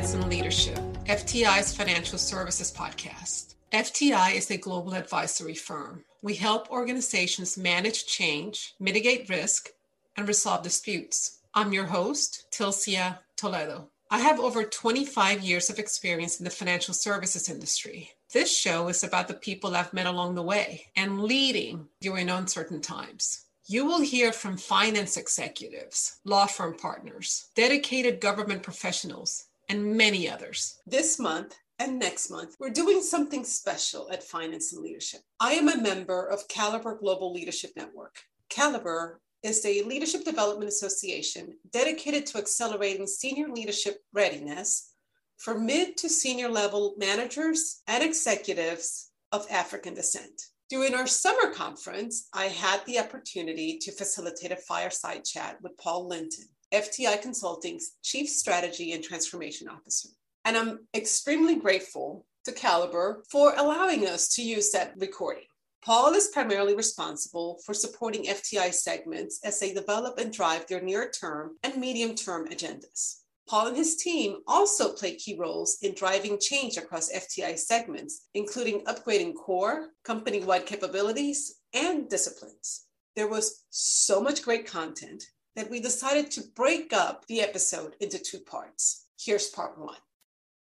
Finance 0.00 0.14
and 0.14 0.30
Leadership, 0.30 0.78
FTI's 1.04 1.76
financial 1.76 2.16
services 2.16 2.72
podcast. 2.72 3.56
FTI 3.70 4.34
is 4.34 4.50
a 4.50 4.56
global 4.56 4.94
advisory 4.94 5.54
firm. 5.54 6.06
We 6.22 6.36
help 6.36 6.70
organizations 6.70 7.58
manage 7.58 8.06
change, 8.06 8.72
mitigate 8.80 9.28
risk, 9.28 9.68
and 10.16 10.26
resolve 10.26 10.62
disputes. 10.62 11.40
I'm 11.52 11.74
your 11.74 11.84
host, 11.84 12.46
Tilcia 12.50 13.18
Toledo. 13.36 13.90
I 14.10 14.20
have 14.20 14.40
over 14.40 14.64
25 14.64 15.42
years 15.42 15.68
of 15.68 15.78
experience 15.78 16.40
in 16.40 16.44
the 16.44 16.50
financial 16.50 16.94
services 16.94 17.50
industry. 17.50 18.12
This 18.32 18.56
show 18.56 18.88
is 18.88 19.04
about 19.04 19.28
the 19.28 19.34
people 19.34 19.76
I've 19.76 19.92
met 19.92 20.06
along 20.06 20.34
the 20.34 20.42
way 20.42 20.86
and 20.96 21.24
leading 21.24 21.88
during 22.00 22.30
uncertain 22.30 22.80
times. 22.80 23.44
You 23.66 23.84
will 23.84 24.00
hear 24.00 24.32
from 24.32 24.56
finance 24.56 25.18
executives, 25.18 26.20
law 26.24 26.46
firm 26.46 26.74
partners, 26.78 27.50
dedicated 27.54 28.18
government 28.18 28.62
professionals, 28.62 29.44
and 29.70 29.96
many 29.96 30.28
others. 30.28 30.80
This 30.84 31.18
month 31.20 31.56
and 31.78 31.98
next 31.98 32.28
month, 32.28 32.56
we're 32.58 32.70
doing 32.70 33.00
something 33.00 33.44
special 33.44 34.10
at 34.10 34.24
Finance 34.24 34.72
and 34.72 34.82
Leadership. 34.82 35.20
I 35.38 35.52
am 35.52 35.68
a 35.68 35.80
member 35.80 36.26
of 36.26 36.48
Caliber 36.48 36.96
Global 36.96 37.32
Leadership 37.32 37.70
Network. 37.76 38.16
Caliber 38.48 39.20
is 39.44 39.64
a 39.64 39.82
leadership 39.82 40.24
development 40.24 40.68
association 40.68 41.56
dedicated 41.72 42.26
to 42.26 42.38
accelerating 42.38 43.06
senior 43.06 43.48
leadership 43.48 43.98
readiness 44.12 44.92
for 45.38 45.56
mid 45.56 45.96
to 45.98 46.08
senior 46.08 46.48
level 46.48 46.94
managers 46.98 47.80
and 47.86 48.02
executives 48.02 49.12
of 49.30 49.46
African 49.50 49.94
descent. 49.94 50.42
During 50.68 50.94
our 50.94 51.06
summer 51.06 51.54
conference, 51.54 52.28
I 52.34 52.46
had 52.46 52.84
the 52.86 52.98
opportunity 52.98 53.78
to 53.78 53.92
facilitate 53.92 54.50
a 54.52 54.56
fireside 54.56 55.24
chat 55.24 55.58
with 55.62 55.78
Paul 55.78 56.08
Linton, 56.08 56.48
FTI 56.72 57.20
Consulting's 57.20 57.92
Chief 58.02 58.28
Strategy 58.28 58.92
and 58.92 59.02
Transformation 59.02 59.68
Officer. 59.68 60.08
And 60.44 60.56
I'm 60.56 60.86
extremely 60.94 61.56
grateful 61.56 62.26
to 62.44 62.52
Caliber 62.52 63.22
for 63.30 63.54
allowing 63.56 64.06
us 64.06 64.34
to 64.34 64.42
use 64.42 64.70
that 64.72 64.94
recording. 64.96 65.44
Paul 65.82 66.14
is 66.14 66.28
primarily 66.28 66.74
responsible 66.74 67.58
for 67.64 67.74
supporting 67.74 68.24
FTI 68.24 68.72
segments 68.72 69.40
as 69.44 69.58
they 69.58 69.72
develop 69.72 70.18
and 70.18 70.32
drive 70.32 70.66
their 70.66 70.80
near 70.80 71.10
term 71.10 71.56
and 71.62 71.76
medium 71.76 72.14
term 72.14 72.48
agendas. 72.48 73.20
Paul 73.48 73.68
and 73.68 73.76
his 73.76 73.96
team 73.96 74.42
also 74.46 74.92
play 74.92 75.16
key 75.16 75.36
roles 75.36 75.78
in 75.82 75.94
driving 75.94 76.38
change 76.38 76.76
across 76.76 77.10
FTI 77.10 77.58
segments, 77.58 78.28
including 78.34 78.84
upgrading 78.84 79.34
core, 79.34 79.88
company 80.04 80.44
wide 80.44 80.66
capabilities, 80.66 81.56
and 81.74 82.08
disciplines. 82.08 82.86
There 83.16 83.26
was 83.26 83.64
so 83.70 84.22
much 84.22 84.44
great 84.44 84.66
content 84.66 85.24
that 85.56 85.70
we 85.70 85.80
decided 85.80 86.30
to 86.32 86.42
break 86.54 86.92
up 86.92 87.26
the 87.26 87.40
episode 87.40 87.94
into 88.00 88.18
two 88.18 88.38
parts. 88.38 89.06
Here's 89.18 89.48
part 89.48 89.78
one. 89.78 89.96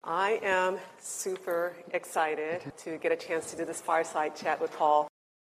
I 0.04 0.40
am 0.42 0.78
super 0.98 1.76
excited 1.92 2.60
to 2.78 2.98
get 2.98 3.12
a 3.12 3.16
chance 3.16 3.50
to 3.52 3.56
do 3.56 3.64
this 3.64 3.80
fireside 3.80 4.34
chat 4.34 4.60
with 4.60 4.72
Paul. 4.72 5.08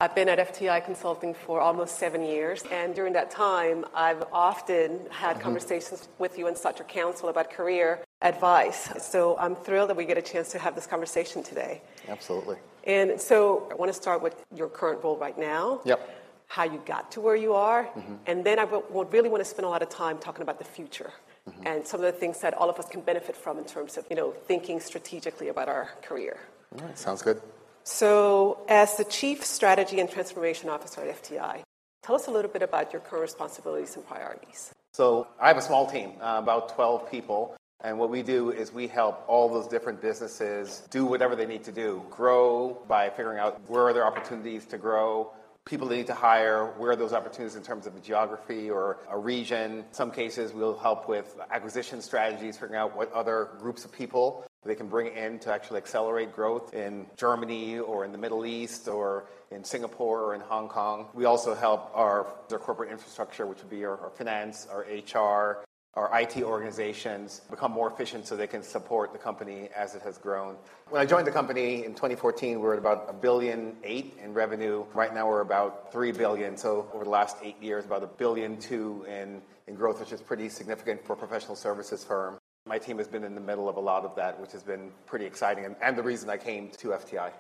I've 0.01 0.15
been 0.15 0.29
at 0.29 0.39
FTI 0.39 0.85
Consulting 0.85 1.33
for 1.33 1.61
almost 1.61 1.99
seven 1.99 2.23
years, 2.23 2.63
and 2.71 2.95
during 2.95 3.15
that 3.15 3.31
time, 3.31 3.87
I've 3.95 4.25
often 4.33 5.01
had 5.09 5.35
mm-hmm. 5.35 5.43
conversations 5.43 6.09
with 6.19 6.37
you 6.37 6.49
and 6.49 6.59
such 6.59 6.81
a 6.81 6.85
council 6.85 7.31
about 7.31 7.51
career 7.51 8.01
advice. 8.21 8.91
So 8.99 9.37
I'm 9.39 9.55
thrilled 9.55 9.89
that 9.91 9.97
we 9.97 10.05
get 10.05 10.19
a 10.19 10.23
chance 10.23 10.51
to 10.51 10.59
have 10.59 10.75
this 10.75 10.87
conversation 10.87 11.43
today. 11.43 11.81
Absolutely. 12.09 12.57
And 12.87 13.19
so 13.21 13.69
I 13.71 13.75
want 13.77 13.89
to 13.89 13.95
start 13.95 14.21
with 14.21 14.45
your 14.55 14.69
current 14.69 15.03
role 15.03 15.17
right 15.17 15.39
now. 15.39 15.81
Yep. 15.85 16.24
How 16.55 16.63
you 16.63 16.81
got 16.87 17.11
to 17.13 17.21
where 17.21 17.35
you 17.35 17.53
are, 17.55 17.83
mm-hmm. 17.83 18.15
and 18.29 18.45
then 18.47 18.61
I 18.61 18.67
really 19.15 19.29
want 19.29 19.43
to 19.43 19.51
spend 19.55 19.67
a 19.67 19.69
lot 19.69 19.83
of 19.83 19.89
time 19.89 20.19
talking 20.19 20.43
about 20.43 20.59
the 20.59 20.65
future. 20.79 21.11
Mm-hmm. 21.51 21.67
And 21.67 21.85
some 21.85 21.99
of 21.99 22.07
the 22.07 22.17
things 22.23 22.37
that 22.43 22.55
all 22.55 22.71
of 22.71 22.79
us 22.79 22.87
can 22.89 23.01
benefit 23.01 23.37
from 23.37 23.59
in 23.59 23.65
terms 23.65 23.97
of, 23.99 24.07
you 24.09 24.15
know, 24.15 24.31
thinking 24.47 24.79
strategically 24.79 25.49
about 25.49 25.69
our 25.69 25.91
career. 26.03 26.37
All 26.79 26.87
right, 26.87 26.97
sounds 26.97 27.23
good. 27.23 27.41
So, 27.83 28.65
as 28.69 28.97
the 28.97 29.05
Chief 29.05 29.45
Strategy 29.45 29.99
and 29.99 30.09
Transformation 30.09 30.71
Officer 30.71 31.01
at 31.01 31.21
FTI, 31.21 31.65
tell 32.05 32.15
us 32.15 32.29
a 32.29 32.31
little 32.31 32.53
bit 32.57 32.63
about 32.63 32.93
your 32.93 33.03
current 33.03 33.23
responsibilities 33.23 33.97
and 33.97 34.07
priorities. 34.07 34.73
So, 34.93 35.27
I 35.41 35.49
have 35.49 35.57
a 35.57 35.63
small 35.71 35.91
team, 35.91 36.13
uh, 36.21 36.39
about 36.39 36.69
12 36.77 37.11
people. 37.11 37.57
And 37.81 37.99
what 37.99 38.11
we 38.11 38.23
do 38.23 38.53
is 38.53 38.73
we 38.73 38.87
help 38.87 39.25
all 39.27 39.49
those 39.49 39.67
different 39.67 40.01
businesses 40.01 40.85
do 40.91 41.05
whatever 41.05 41.35
they 41.35 41.47
need 41.47 41.65
to 41.65 41.73
do 41.73 42.03
grow 42.11 42.81
by 42.89 43.11
figuring 43.11 43.39
out 43.39 43.61
where 43.69 43.83
are 43.89 43.93
their 43.93 44.07
opportunities 44.07 44.65
to 44.67 44.79
grow, 44.79 45.33
people 45.65 45.89
they 45.89 45.97
need 45.97 46.07
to 46.09 46.15
hire, 46.15 46.67
where 46.77 46.91
are 46.91 46.97
those 46.97 47.15
opportunities 47.15 47.57
in 47.57 47.63
terms 47.63 47.87
of 47.87 47.97
a 47.97 48.01
geography 48.01 48.71
or 48.71 48.99
a 49.11 49.19
region. 49.19 49.85
Some 49.93 50.11
cases, 50.11 50.53
we'll 50.53 50.77
help 50.77 51.09
with 51.09 51.35
acquisition 51.51 52.03
strategies, 52.03 52.57
figuring 52.59 52.81
out 52.81 52.95
what 52.95 53.11
other 53.13 53.49
groups 53.59 53.85
of 53.85 53.93
people 53.93 54.45
they 54.65 54.75
can 54.75 54.89
bring 54.89 55.15
in 55.15 55.39
to 55.41 55.53
actually 55.53 55.79
accelerate 55.79 56.35
growth 56.35 56.75
in 56.75 57.07
Germany 57.17 57.79
or 57.79 58.05
in 58.05 58.13
the 58.13 58.19
Middle 58.19 58.47
East 58.47 58.89
or 58.89 59.27
in 59.51 59.65
Singapore 59.65 60.23
or 60.23 60.35
in 60.35 60.41
Hong 60.43 60.69
Kong. 60.69 61.09
We 61.15 61.25
also 61.27 61.55
help 61.55 61.91
our, 61.95 62.27
our 62.51 62.59
corporate 62.59 62.91
infrastructure, 62.91 63.47
which 63.47 63.59
would 63.59 63.71
be 63.71 63.85
our, 63.85 63.99
our 63.99 64.11
finance, 64.11 64.67
our 64.71 64.81
HR, 64.81 65.64
our 65.97 66.11
IT 66.21 66.43
organizations 66.43 67.43
become 67.51 67.71
more 67.71 67.89
efficient 67.91 68.27
so 68.27 68.37
they 68.37 68.47
can 68.47 68.63
support 68.63 69.13
the 69.13 69.19
company 69.19 69.69
as 69.77 69.95
it 69.95 70.03
has 70.03 70.19
grown. 70.19 70.57
When 70.91 71.01
I 71.01 71.07
joined 71.07 71.27
the 71.27 71.33
company 71.33 71.85
in 71.85 71.93
2014, 71.93 72.59
we 72.59 72.63
were 72.63 72.73
at 72.73 72.79
about 72.79 73.07
a 73.09 73.13
billion 73.13 73.77
eight 73.85 74.17
in 74.23 74.35
revenue. 74.35 74.85
Right 74.93 75.15
now, 75.15 75.29
we're 75.29 75.41
about 75.41 75.93
three 75.93 76.11
billion. 76.11 76.57
So 76.57 76.89
over 76.93 77.05
the 77.05 77.11
last 77.11 77.37
eight 77.43 77.61
years, 77.63 77.85
about 77.85 78.03
a 78.03 78.09
billion 78.09 78.57
two 78.57 79.07
in, 79.09 79.41
in 79.69 79.75
growth, 79.75 80.01
which 80.01 80.13
is 80.13 80.21
pretty 80.21 80.49
significant 80.49 81.05
for 81.07 81.13
a 81.13 81.17
professional 81.17 81.55
services 81.55 82.03
firm. 82.03 82.39
My 82.67 82.79
team 82.79 82.99
has 82.99 83.07
been 83.07 83.25
in 83.25 83.35
the 83.35 83.41
middle 83.41 83.69
of 83.69 83.77
a 83.77 83.81
lot 83.81 84.05
of 84.05 84.17
that, 84.17 84.41
which 84.41 84.53
has 84.53 84.63
been 84.63 84.91
pretty 85.07 85.27
exciting, 85.27 85.65
and, 85.67 85.77
and 85.83 85.97
the 85.97 86.03
reason 86.03 86.31
I 86.31 86.39
came 86.39 86.71
to 86.79 86.89
FTI. 86.89 87.31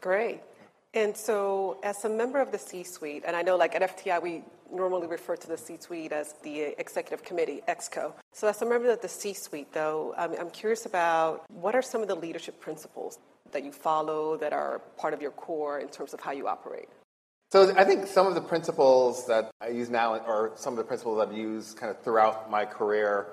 Great. 0.00 0.40
And 0.92 1.16
so, 1.16 1.78
as 1.84 2.04
a 2.04 2.08
member 2.08 2.40
of 2.40 2.50
the 2.50 2.58
C 2.58 2.82
suite, 2.82 3.22
and 3.24 3.36
I 3.36 3.42
know 3.42 3.56
like 3.56 3.76
at 3.76 3.96
FTI, 3.96 4.20
we 4.20 4.42
normally 4.72 5.06
refer 5.06 5.36
to 5.36 5.46
the 5.46 5.56
C 5.56 5.76
suite 5.78 6.10
as 6.10 6.34
the 6.42 6.74
executive 6.80 7.24
committee, 7.24 7.60
EXCO. 7.68 8.12
So, 8.32 8.48
as 8.48 8.60
a 8.60 8.66
member 8.66 8.90
of 8.90 9.00
the 9.00 9.08
C 9.08 9.32
suite, 9.32 9.72
though, 9.72 10.14
I'm, 10.18 10.34
I'm 10.34 10.50
curious 10.50 10.86
about 10.86 11.44
what 11.48 11.76
are 11.76 11.82
some 11.82 12.02
of 12.02 12.08
the 12.08 12.16
leadership 12.16 12.58
principles 12.58 13.20
that 13.52 13.64
you 13.64 13.70
follow 13.70 14.36
that 14.38 14.52
are 14.52 14.80
part 14.96 15.14
of 15.14 15.22
your 15.22 15.30
core 15.30 15.78
in 15.78 15.88
terms 15.88 16.12
of 16.12 16.20
how 16.20 16.32
you 16.32 16.48
operate? 16.48 16.88
So 17.52 17.72
I 17.76 17.84
think 17.84 18.06
some 18.06 18.26
of 18.26 18.34
the 18.34 18.40
principles 18.40 19.26
that 19.26 19.50
I 19.60 19.68
use 19.68 19.90
now 19.90 20.18
are 20.18 20.52
some 20.54 20.72
of 20.72 20.76
the 20.76 20.84
principles 20.84 21.20
I've 21.20 21.36
used 21.36 21.76
kind 21.76 21.90
of 21.90 22.00
throughout 22.02 22.50
my 22.50 22.64
career 22.64 23.26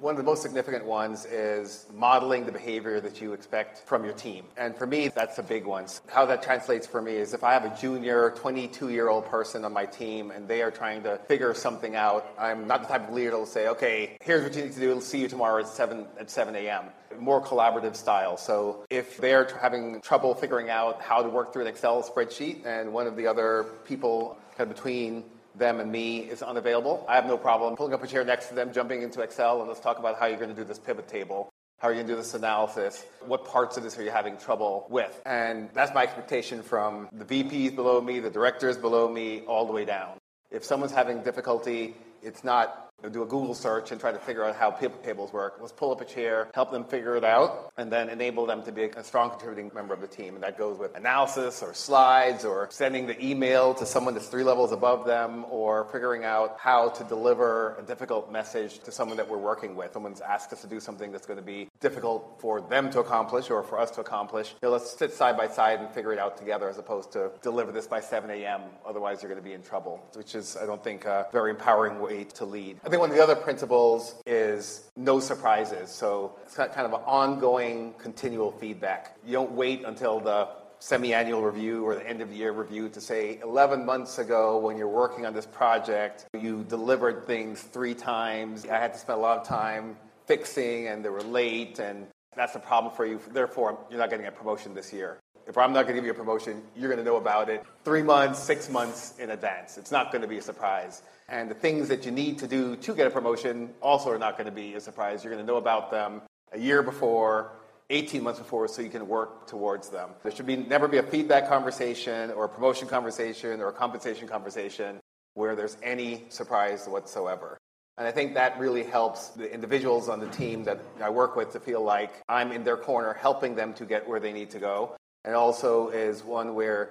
one 0.00 0.12
of 0.12 0.16
the 0.16 0.24
most 0.24 0.42
significant 0.42 0.84
ones 0.84 1.24
is 1.24 1.86
modeling 1.94 2.46
the 2.46 2.52
behavior 2.52 3.00
that 3.00 3.20
you 3.20 3.32
expect 3.32 3.78
from 3.86 4.04
your 4.04 4.14
team. 4.14 4.44
And 4.56 4.76
for 4.76 4.86
me, 4.86 5.08
that's 5.08 5.38
a 5.38 5.42
big 5.42 5.66
one. 5.66 5.86
How 6.08 6.26
that 6.26 6.42
translates 6.42 6.86
for 6.86 7.02
me 7.02 7.14
is 7.16 7.34
if 7.34 7.42
I 7.42 7.52
have 7.52 7.64
a 7.64 7.76
junior 7.76 8.30
22 8.36 8.90
year 8.90 9.08
old 9.08 9.26
person 9.26 9.64
on 9.64 9.72
my 9.72 9.86
team 9.86 10.30
and 10.30 10.46
they 10.46 10.62
are 10.62 10.70
trying 10.70 11.02
to 11.04 11.18
figure 11.28 11.54
something 11.54 11.96
out, 11.96 12.26
I'm 12.38 12.66
not 12.66 12.82
the 12.82 12.88
type 12.88 13.08
of 13.08 13.14
leader 13.14 13.36
will 13.36 13.46
say, 13.46 13.68
okay, 13.68 14.16
here's 14.20 14.42
what 14.42 14.54
you 14.54 14.62
need 14.62 14.72
to 14.72 14.80
do. 14.80 14.88
We'll 14.88 15.00
see 15.00 15.20
you 15.20 15.28
tomorrow 15.28 15.60
at 15.60 15.68
7, 15.68 16.06
at 16.18 16.30
7 16.30 16.54
a.m. 16.54 16.84
More 17.18 17.42
collaborative 17.42 17.96
style. 17.96 18.36
So 18.36 18.84
if 18.90 19.16
they're 19.18 19.48
having 19.60 20.00
trouble 20.00 20.34
figuring 20.34 20.70
out 20.70 21.02
how 21.02 21.22
to 21.22 21.28
work 21.28 21.52
through 21.52 21.62
an 21.62 21.68
Excel 21.68 22.02
spreadsheet 22.02 22.64
and 22.64 22.92
one 22.92 23.06
of 23.06 23.16
the 23.16 23.26
other 23.26 23.66
people 23.84 24.38
kind 24.56 24.70
of 24.70 24.76
between 24.76 25.24
them 25.54 25.80
and 25.80 25.90
me 25.90 26.18
is 26.18 26.42
unavailable. 26.42 27.04
I 27.08 27.14
have 27.14 27.26
no 27.26 27.36
problem 27.36 27.76
pulling 27.76 27.94
up 27.94 28.02
a 28.02 28.06
chair 28.06 28.24
next 28.24 28.48
to 28.48 28.54
them, 28.54 28.72
jumping 28.72 29.02
into 29.02 29.20
Excel, 29.20 29.60
and 29.60 29.68
let's 29.68 29.80
talk 29.80 29.98
about 29.98 30.18
how 30.18 30.26
you're 30.26 30.38
going 30.38 30.50
to 30.50 30.56
do 30.56 30.64
this 30.64 30.78
pivot 30.78 31.08
table. 31.08 31.50
How 31.78 31.88
are 31.88 31.90
you 31.90 31.96
going 31.96 32.06
to 32.06 32.12
do 32.12 32.16
this 32.16 32.34
analysis? 32.34 33.04
What 33.26 33.44
parts 33.44 33.76
of 33.76 33.82
this 33.82 33.98
are 33.98 34.04
you 34.04 34.10
having 34.10 34.36
trouble 34.36 34.86
with? 34.88 35.20
And 35.26 35.68
that's 35.74 35.92
my 35.92 36.04
expectation 36.04 36.62
from 36.62 37.08
the 37.12 37.24
VPs 37.24 37.74
below 37.74 38.00
me, 38.00 38.20
the 38.20 38.30
directors 38.30 38.76
below 38.76 39.08
me, 39.08 39.40
all 39.48 39.66
the 39.66 39.72
way 39.72 39.84
down. 39.84 40.18
If 40.50 40.64
someone's 40.64 40.92
having 40.92 41.22
difficulty, 41.22 41.96
it's 42.22 42.44
not 42.44 42.91
do 43.10 43.22
a 43.22 43.26
Google 43.26 43.54
search 43.54 43.90
and 43.92 44.00
try 44.00 44.12
to 44.12 44.18
figure 44.18 44.44
out 44.44 44.56
how 44.56 44.70
pivot 44.70 45.02
tables 45.02 45.32
work. 45.32 45.58
Let's 45.60 45.72
pull 45.72 45.90
up 45.90 46.00
a 46.00 46.04
chair, 46.04 46.48
help 46.54 46.70
them 46.70 46.84
figure 46.84 47.16
it 47.16 47.24
out, 47.24 47.72
and 47.76 47.90
then 47.90 48.08
enable 48.08 48.46
them 48.46 48.62
to 48.64 48.72
be 48.72 48.84
a 48.84 49.04
strong 49.04 49.30
contributing 49.30 49.70
member 49.74 49.94
of 49.94 50.00
the 50.00 50.06
team. 50.06 50.34
And 50.34 50.42
that 50.44 50.56
goes 50.56 50.78
with 50.78 50.96
analysis 50.96 51.62
or 51.62 51.74
slides 51.74 52.44
or 52.44 52.68
sending 52.70 53.06
the 53.06 53.24
email 53.24 53.74
to 53.74 53.86
someone 53.86 54.14
that's 54.14 54.28
three 54.28 54.44
levels 54.44 54.72
above 54.72 55.06
them 55.06 55.44
or 55.50 55.84
figuring 55.86 56.24
out 56.24 56.56
how 56.58 56.90
to 56.90 57.04
deliver 57.04 57.76
a 57.78 57.82
difficult 57.82 58.30
message 58.30 58.78
to 58.80 58.92
someone 58.92 59.16
that 59.16 59.28
we're 59.28 59.38
working 59.38 59.74
with. 59.74 59.92
Someone's 59.92 60.20
asked 60.20 60.52
us 60.52 60.60
to 60.62 60.66
do 60.66 60.80
something 60.80 61.10
that's 61.10 61.26
going 61.26 61.38
to 61.38 61.44
be 61.44 61.68
difficult 61.80 62.36
for 62.38 62.60
them 62.60 62.90
to 62.90 63.00
accomplish 63.00 63.50
or 63.50 63.62
for 63.62 63.78
us 63.78 63.90
to 63.92 64.00
accomplish. 64.00 64.54
You 64.62 64.68
know, 64.68 64.72
let's 64.72 64.96
sit 64.96 65.12
side 65.12 65.36
by 65.36 65.48
side 65.48 65.80
and 65.80 65.90
figure 65.90 66.12
it 66.12 66.18
out 66.18 66.36
together 66.36 66.68
as 66.68 66.78
opposed 66.78 67.12
to 67.12 67.32
deliver 67.42 67.72
this 67.72 67.86
by 67.86 68.00
7 68.00 68.30
a.m. 68.30 68.60
Otherwise, 68.86 69.22
you're 69.22 69.30
going 69.30 69.42
to 69.42 69.48
be 69.48 69.54
in 69.54 69.62
trouble, 69.62 70.02
which 70.14 70.34
is, 70.34 70.56
I 70.56 70.66
don't 70.66 70.82
think, 70.82 71.04
a 71.04 71.26
very 71.32 71.50
empowering 71.50 72.00
way 72.00 72.24
to 72.24 72.44
lead 72.44 72.78
think 72.92 73.00
one 73.00 73.10
of 73.10 73.16
the 73.16 73.22
other 73.22 73.34
principles 73.34 74.14
is 74.26 74.90
no 74.96 75.18
surprises. 75.18 75.90
So 75.90 76.36
it's 76.44 76.54
kind 76.56 76.70
of 76.76 76.92
an 76.92 77.00
ongoing, 77.06 77.94
continual 77.98 78.52
feedback. 78.52 79.16
You 79.24 79.32
don't 79.32 79.52
wait 79.52 79.82
until 79.84 80.20
the 80.20 80.48
semi-annual 80.78 81.42
review 81.42 81.84
or 81.86 81.94
the 81.94 82.06
end 82.06 82.20
of 82.20 82.28
the 82.28 82.36
year 82.36 82.52
review 82.52 82.90
to 82.90 83.00
say 83.00 83.38
11 83.42 83.86
months 83.86 84.18
ago 84.18 84.58
when 84.58 84.76
you're 84.76 84.88
working 84.88 85.24
on 85.24 85.32
this 85.32 85.46
project 85.46 86.26
you 86.36 86.64
delivered 86.64 87.24
things 87.24 87.62
three 87.62 87.94
times 87.94 88.66
i 88.66 88.76
had 88.76 88.92
to 88.92 88.98
spend 88.98 89.16
a 89.16 89.22
lot 89.22 89.38
of 89.38 89.46
time 89.46 89.96
fixing 90.26 90.88
and 90.88 91.04
they 91.04 91.08
were 91.08 91.22
late 91.22 91.78
and 91.78 92.08
that's 92.34 92.54
a 92.54 92.58
problem 92.58 92.94
for 92.94 93.04
you. 93.04 93.20
Therefore, 93.30 93.78
you're 93.90 93.98
not 93.98 94.10
getting 94.10 94.26
a 94.26 94.32
promotion 94.32 94.74
this 94.74 94.92
year. 94.92 95.18
If 95.46 95.58
I'm 95.58 95.72
not 95.72 95.82
going 95.82 95.94
to 95.96 96.00
give 96.00 96.04
you 96.04 96.12
a 96.12 96.14
promotion, 96.14 96.62
you're 96.76 96.88
going 96.88 97.04
to 97.04 97.04
know 97.04 97.16
about 97.16 97.50
it 97.50 97.64
three 97.84 98.02
months, 98.02 98.38
six 98.38 98.70
months 98.70 99.18
in 99.18 99.30
advance. 99.30 99.76
It's 99.76 99.90
not 99.90 100.12
going 100.12 100.22
to 100.22 100.28
be 100.28 100.38
a 100.38 100.42
surprise. 100.42 101.02
And 101.32 101.50
the 101.50 101.54
things 101.54 101.88
that 101.88 102.04
you 102.04 102.10
need 102.12 102.38
to 102.40 102.46
do 102.46 102.76
to 102.76 102.94
get 102.94 103.06
a 103.06 103.10
promotion 103.10 103.70
also 103.80 104.10
are 104.10 104.18
not 104.18 104.36
going 104.36 104.44
to 104.44 104.52
be 104.52 104.74
a 104.74 104.80
surprise. 104.80 105.24
You're 105.24 105.32
going 105.32 105.44
to 105.44 105.50
know 105.50 105.56
about 105.56 105.90
them 105.90 106.20
a 106.52 106.58
year 106.58 106.82
before, 106.82 107.52
18 107.88 108.22
months 108.22 108.38
before, 108.38 108.68
so 108.68 108.82
you 108.82 108.90
can 108.90 109.08
work 109.08 109.46
towards 109.46 109.88
them. 109.88 110.10
There 110.22 110.30
should 110.30 110.44
be 110.44 110.56
never 110.56 110.88
be 110.88 110.98
a 110.98 111.02
feedback 111.02 111.48
conversation 111.48 112.30
or 112.32 112.44
a 112.44 112.48
promotion 112.50 112.86
conversation 112.86 113.62
or 113.62 113.68
a 113.68 113.72
compensation 113.72 114.28
conversation 114.28 115.00
where 115.32 115.56
there's 115.56 115.78
any 115.82 116.24
surprise 116.28 116.86
whatsoever. 116.86 117.56
And 117.96 118.06
I 118.06 118.10
think 118.10 118.34
that 118.34 118.58
really 118.58 118.82
helps 118.82 119.28
the 119.28 119.50
individuals 119.50 120.10
on 120.10 120.20
the 120.20 120.28
team 120.28 120.64
that 120.64 120.80
I 121.02 121.08
work 121.08 121.34
with 121.34 121.50
to 121.52 121.60
feel 121.60 121.82
like 121.82 122.12
I'm 122.28 122.52
in 122.52 122.62
their 122.62 122.76
corner 122.76 123.14
helping 123.14 123.54
them 123.54 123.72
to 123.74 123.86
get 123.86 124.06
where 124.06 124.20
they 124.20 124.34
need 124.34 124.50
to 124.50 124.58
go. 124.58 124.96
And 125.24 125.34
also 125.34 125.88
is 125.88 126.22
one 126.22 126.54
where 126.54 126.90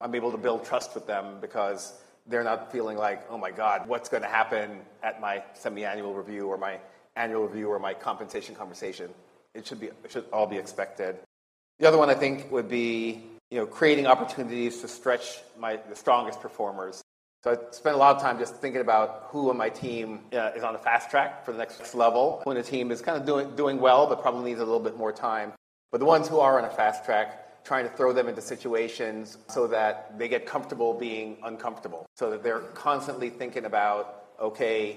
I'm 0.00 0.14
able 0.14 0.30
to 0.30 0.38
build 0.38 0.64
trust 0.64 0.94
with 0.94 1.08
them 1.08 1.38
because 1.40 1.94
they're 2.30 2.44
not 2.44 2.72
feeling 2.72 2.96
like, 2.96 3.26
oh 3.28 3.36
my 3.36 3.50
God, 3.50 3.88
what's 3.88 4.08
going 4.08 4.22
to 4.22 4.28
happen 4.28 4.80
at 5.02 5.20
my 5.20 5.42
semi 5.54 5.84
annual 5.84 6.14
review 6.14 6.46
or 6.46 6.56
my 6.56 6.78
annual 7.16 7.46
review 7.46 7.68
or 7.68 7.78
my 7.78 7.92
compensation 7.92 8.54
conversation. 8.54 9.10
It 9.54 9.66
should, 9.66 9.80
be, 9.80 9.88
it 9.88 10.10
should 10.10 10.24
all 10.32 10.46
be 10.46 10.56
expected. 10.56 11.16
The 11.80 11.88
other 11.88 11.98
one 11.98 12.08
I 12.08 12.14
think 12.14 12.50
would 12.52 12.68
be 12.68 13.24
you 13.50 13.58
know, 13.58 13.66
creating 13.66 14.06
opportunities 14.06 14.80
to 14.80 14.88
stretch 14.88 15.40
my, 15.58 15.76
the 15.88 15.96
strongest 15.96 16.40
performers. 16.40 17.02
So 17.42 17.52
I 17.52 17.72
spent 17.72 17.96
a 17.96 17.98
lot 17.98 18.14
of 18.14 18.22
time 18.22 18.38
just 18.38 18.56
thinking 18.56 18.80
about 18.80 19.28
who 19.30 19.50
on 19.50 19.56
my 19.56 19.70
team 19.70 20.20
uh, 20.32 20.52
is 20.54 20.62
on 20.62 20.74
the 20.74 20.78
fast 20.78 21.10
track 21.10 21.44
for 21.44 21.52
the 21.52 21.58
next 21.58 21.94
level, 21.94 22.42
who 22.44 22.50
in 22.52 22.56
the 22.56 22.62
team 22.62 22.92
is 22.92 23.00
kind 23.00 23.18
of 23.18 23.26
doing, 23.26 23.56
doing 23.56 23.80
well 23.80 24.06
but 24.06 24.22
probably 24.22 24.50
needs 24.50 24.60
a 24.60 24.64
little 24.64 24.78
bit 24.78 24.96
more 24.96 25.10
time. 25.10 25.52
But 25.90 25.98
the 25.98 26.06
ones 26.06 26.28
who 26.28 26.38
are 26.38 26.58
on 26.58 26.64
a 26.64 26.70
fast 26.70 27.04
track, 27.04 27.49
trying 27.70 27.88
to 27.88 27.96
throw 27.96 28.12
them 28.12 28.26
into 28.26 28.40
situations 28.40 29.38
so 29.46 29.68
that 29.68 30.18
they 30.18 30.26
get 30.26 30.44
comfortable 30.44 30.92
being 30.92 31.36
uncomfortable, 31.44 32.04
so 32.16 32.28
that 32.28 32.42
they're 32.42 32.58
constantly 32.74 33.30
thinking 33.30 33.64
about, 33.64 34.24
okay, 34.40 34.96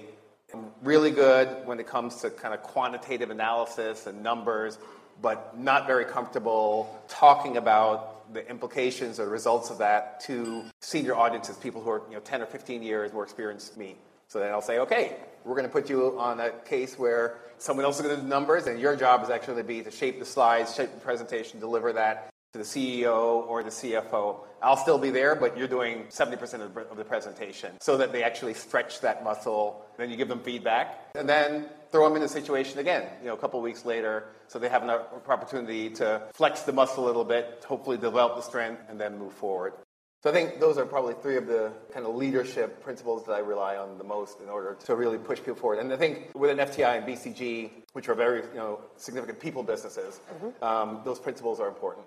I'm 0.52 0.64
really 0.82 1.12
good 1.12 1.64
when 1.68 1.78
it 1.78 1.86
comes 1.86 2.16
to 2.22 2.30
kind 2.30 2.52
of 2.52 2.64
quantitative 2.64 3.30
analysis 3.30 4.08
and 4.08 4.24
numbers, 4.24 4.76
but 5.22 5.56
not 5.56 5.86
very 5.86 6.04
comfortable 6.04 7.00
talking 7.06 7.58
about 7.58 8.34
the 8.34 8.44
implications 8.50 9.20
or 9.20 9.28
results 9.28 9.70
of 9.70 9.78
that 9.78 10.18
to 10.22 10.64
senior 10.80 11.14
audiences, 11.14 11.56
people 11.56 11.80
who 11.80 11.90
are 11.90 12.02
you 12.08 12.14
know, 12.14 12.20
10 12.22 12.42
or 12.42 12.46
15 12.46 12.82
years 12.82 13.12
more 13.12 13.22
experienced 13.22 13.76
than 13.76 13.86
me. 13.86 13.96
So 14.26 14.40
then 14.40 14.50
I'll 14.50 14.60
say, 14.60 14.80
okay, 14.80 15.14
we're 15.44 15.54
going 15.54 15.68
to 15.68 15.72
put 15.72 15.88
you 15.88 16.18
on 16.18 16.40
a 16.40 16.50
case 16.50 16.98
where 16.98 17.36
someone 17.56 17.84
else 17.84 18.00
is 18.00 18.02
going 18.02 18.16
to 18.16 18.20
do 18.20 18.28
the 18.28 18.34
numbers, 18.34 18.66
and 18.66 18.80
your 18.80 18.96
job 18.96 19.22
is 19.22 19.30
actually 19.30 19.62
to 19.62 19.64
be 19.64 19.80
to 19.82 19.92
shape 19.92 20.18
the 20.18 20.26
slides, 20.26 20.74
shape 20.74 20.92
the 20.92 21.00
presentation, 21.00 21.60
deliver 21.60 21.92
that 21.92 22.33
to 22.54 22.58
the 22.58 22.64
CEO 22.64 23.44
or 23.48 23.64
the 23.64 23.70
CFO. 23.70 24.36
I'll 24.62 24.76
still 24.76 24.96
be 24.96 25.10
there, 25.10 25.34
but 25.34 25.58
you're 25.58 25.66
doing 25.66 26.04
70% 26.04 26.60
of 26.60 26.96
the 26.96 27.04
presentation 27.04 27.72
so 27.80 27.96
that 27.96 28.12
they 28.12 28.22
actually 28.22 28.54
stretch 28.54 29.00
that 29.00 29.24
muscle. 29.24 29.84
Then 29.98 30.08
you 30.08 30.16
give 30.16 30.28
them 30.28 30.38
feedback, 30.38 31.10
and 31.16 31.28
then 31.28 31.66
throw 31.90 32.06
them 32.06 32.14
in 32.14 32.22
the 32.22 32.28
situation 32.28 32.78
again, 32.78 33.08
you 33.20 33.26
know, 33.26 33.34
a 33.34 33.36
couple 33.36 33.60
weeks 33.60 33.84
later, 33.84 34.28
so 34.46 34.60
they 34.60 34.68
have 34.68 34.84
an 34.84 34.90
opportunity 34.90 35.90
to 35.90 36.22
flex 36.32 36.62
the 36.62 36.72
muscle 36.72 37.04
a 37.04 37.06
little 37.06 37.24
bit, 37.24 37.64
hopefully 37.66 37.96
develop 37.96 38.36
the 38.36 38.42
strength, 38.42 38.82
and 38.88 39.00
then 39.00 39.18
move 39.18 39.32
forward. 39.32 39.72
So 40.22 40.30
I 40.30 40.32
think 40.32 40.60
those 40.60 40.78
are 40.78 40.86
probably 40.86 41.14
three 41.20 41.36
of 41.36 41.48
the 41.48 41.72
kind 41.92 42.06
of 42.06 42.14
leadership 42.14 42.82
principles 42.82 43.26
that 43.26 43.32
I 43.32 43.40
rely 43.40 43.76
on 43.76 43.98
the 43.98 44.04
most 44.04 44.40
in 44.40 44.48
order 44.48 44.74
to 44.86 44.94
really 44.94 45.18
push 45.18 45.38
people 45.38 45.56
forward. 45.56 45.80
And 45.80 45.92
I 45.92 45.96
think 45.96 46.30
within 46.34 46.58
FTI 46.58 46.98
and 46.98 47.06
BCG, 47.06 47.70
which 47.92 48.08
are 48.08 48.14
very 48.14 48.40
you 48.40 48.54
know 48.54 48.80
significant 48.96 49.40
people 49.40 49.62
businesses, 49.62 50.20
mm-hmm. 50.32 50.64
um, 50.64 51.00
those 51.04 51.18
principles 51.18 51.58
are 51.60 51.68
important. 51.68 52.06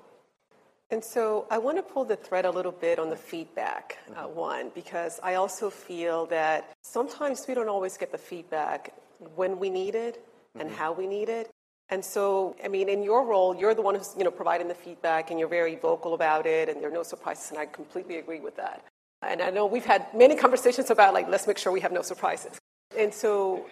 And 0.89 1.03
so 1.03 1.45
I 1.51 1.57
want 1.57 1.77
to 1.77 1.83
pull 1.83 2.05
the 2.05 2.15
thread 2.15 2.45
a 2.45 2.51
little 2.51 2.71
bit 2.71 2.97
on 2.97 3.09
the 3.09 3.15
feedback 3.15 3.97
uh, 4.15 4.23
mm-hmm. 4.23 4.35
one, 4.35 4.71
because 4.73 5.19
I 5.21 5.35
also 5.35 5.69
feel 5.69 6.25
that 6.27 6.73
sometimes 6.81 7.45
we 7.47 7.53
don't 7.53 7.67
always 7.67 7.97
get 7.97 8.11
the 8.11 8.17
feedback 8.17 8.93
when 9.35 9.59
we 9.59 9.69
need 9.69 9.95
it 9.95 10.25
and 10.55 10.69
mm-hmm. 10.69 10.77
how 10.77 10.93
we 10.93 11.05
need 11.05 11.27
it. 11.27 11.51
And 11.89 12.03
so, 12.03 12.55
I 12.63 12.67
mean, 12.67 12.89
in 12.89 13.01
your 13.03 13.25
role, 13.25 13.55
you're 13.55 13.73
the 13.73 13.81
one 13.81 13.95
who's 13.95 14.13
you 14.17 14.23
know 14.23 14.31
providing 14.31 14.67
the 14.67 14.75
feedback, 14.75 15.31
and 15.31 15.39
you're 15.39 15.47
very 15.47 15.75
vocal 15.75 16.13
about 16.13 16.45
it, 16.45 16.67
and 16.67 16.81
there 16.81 16.89
are 16.89 16.93
no 16.93 17.03
surprises, 17.03 17.49
and 17.49 17.59
I 17.59 17.65
completely 17.65 18.17
agree 18.17 18.41
with 18.41 18.57
that. 18.57 18.83
And 19.21 19.41
I 19.41 19.49
know 19.49 19.65
we've 19.65 19.85
had 19.85 20.13
many 20.13 20.35
conversations 20.35 20.89
about 20.89 21.13
like 21.13 21.29
let's 21.29 21.47
make 21.47 21.57
sure 21.57 21.71
we 21.71 21.79
have 21.79 21.93
no 21.93 22.01
surprises. 22.01 22.59
And 22.97 23.13
so, 23.13 23.67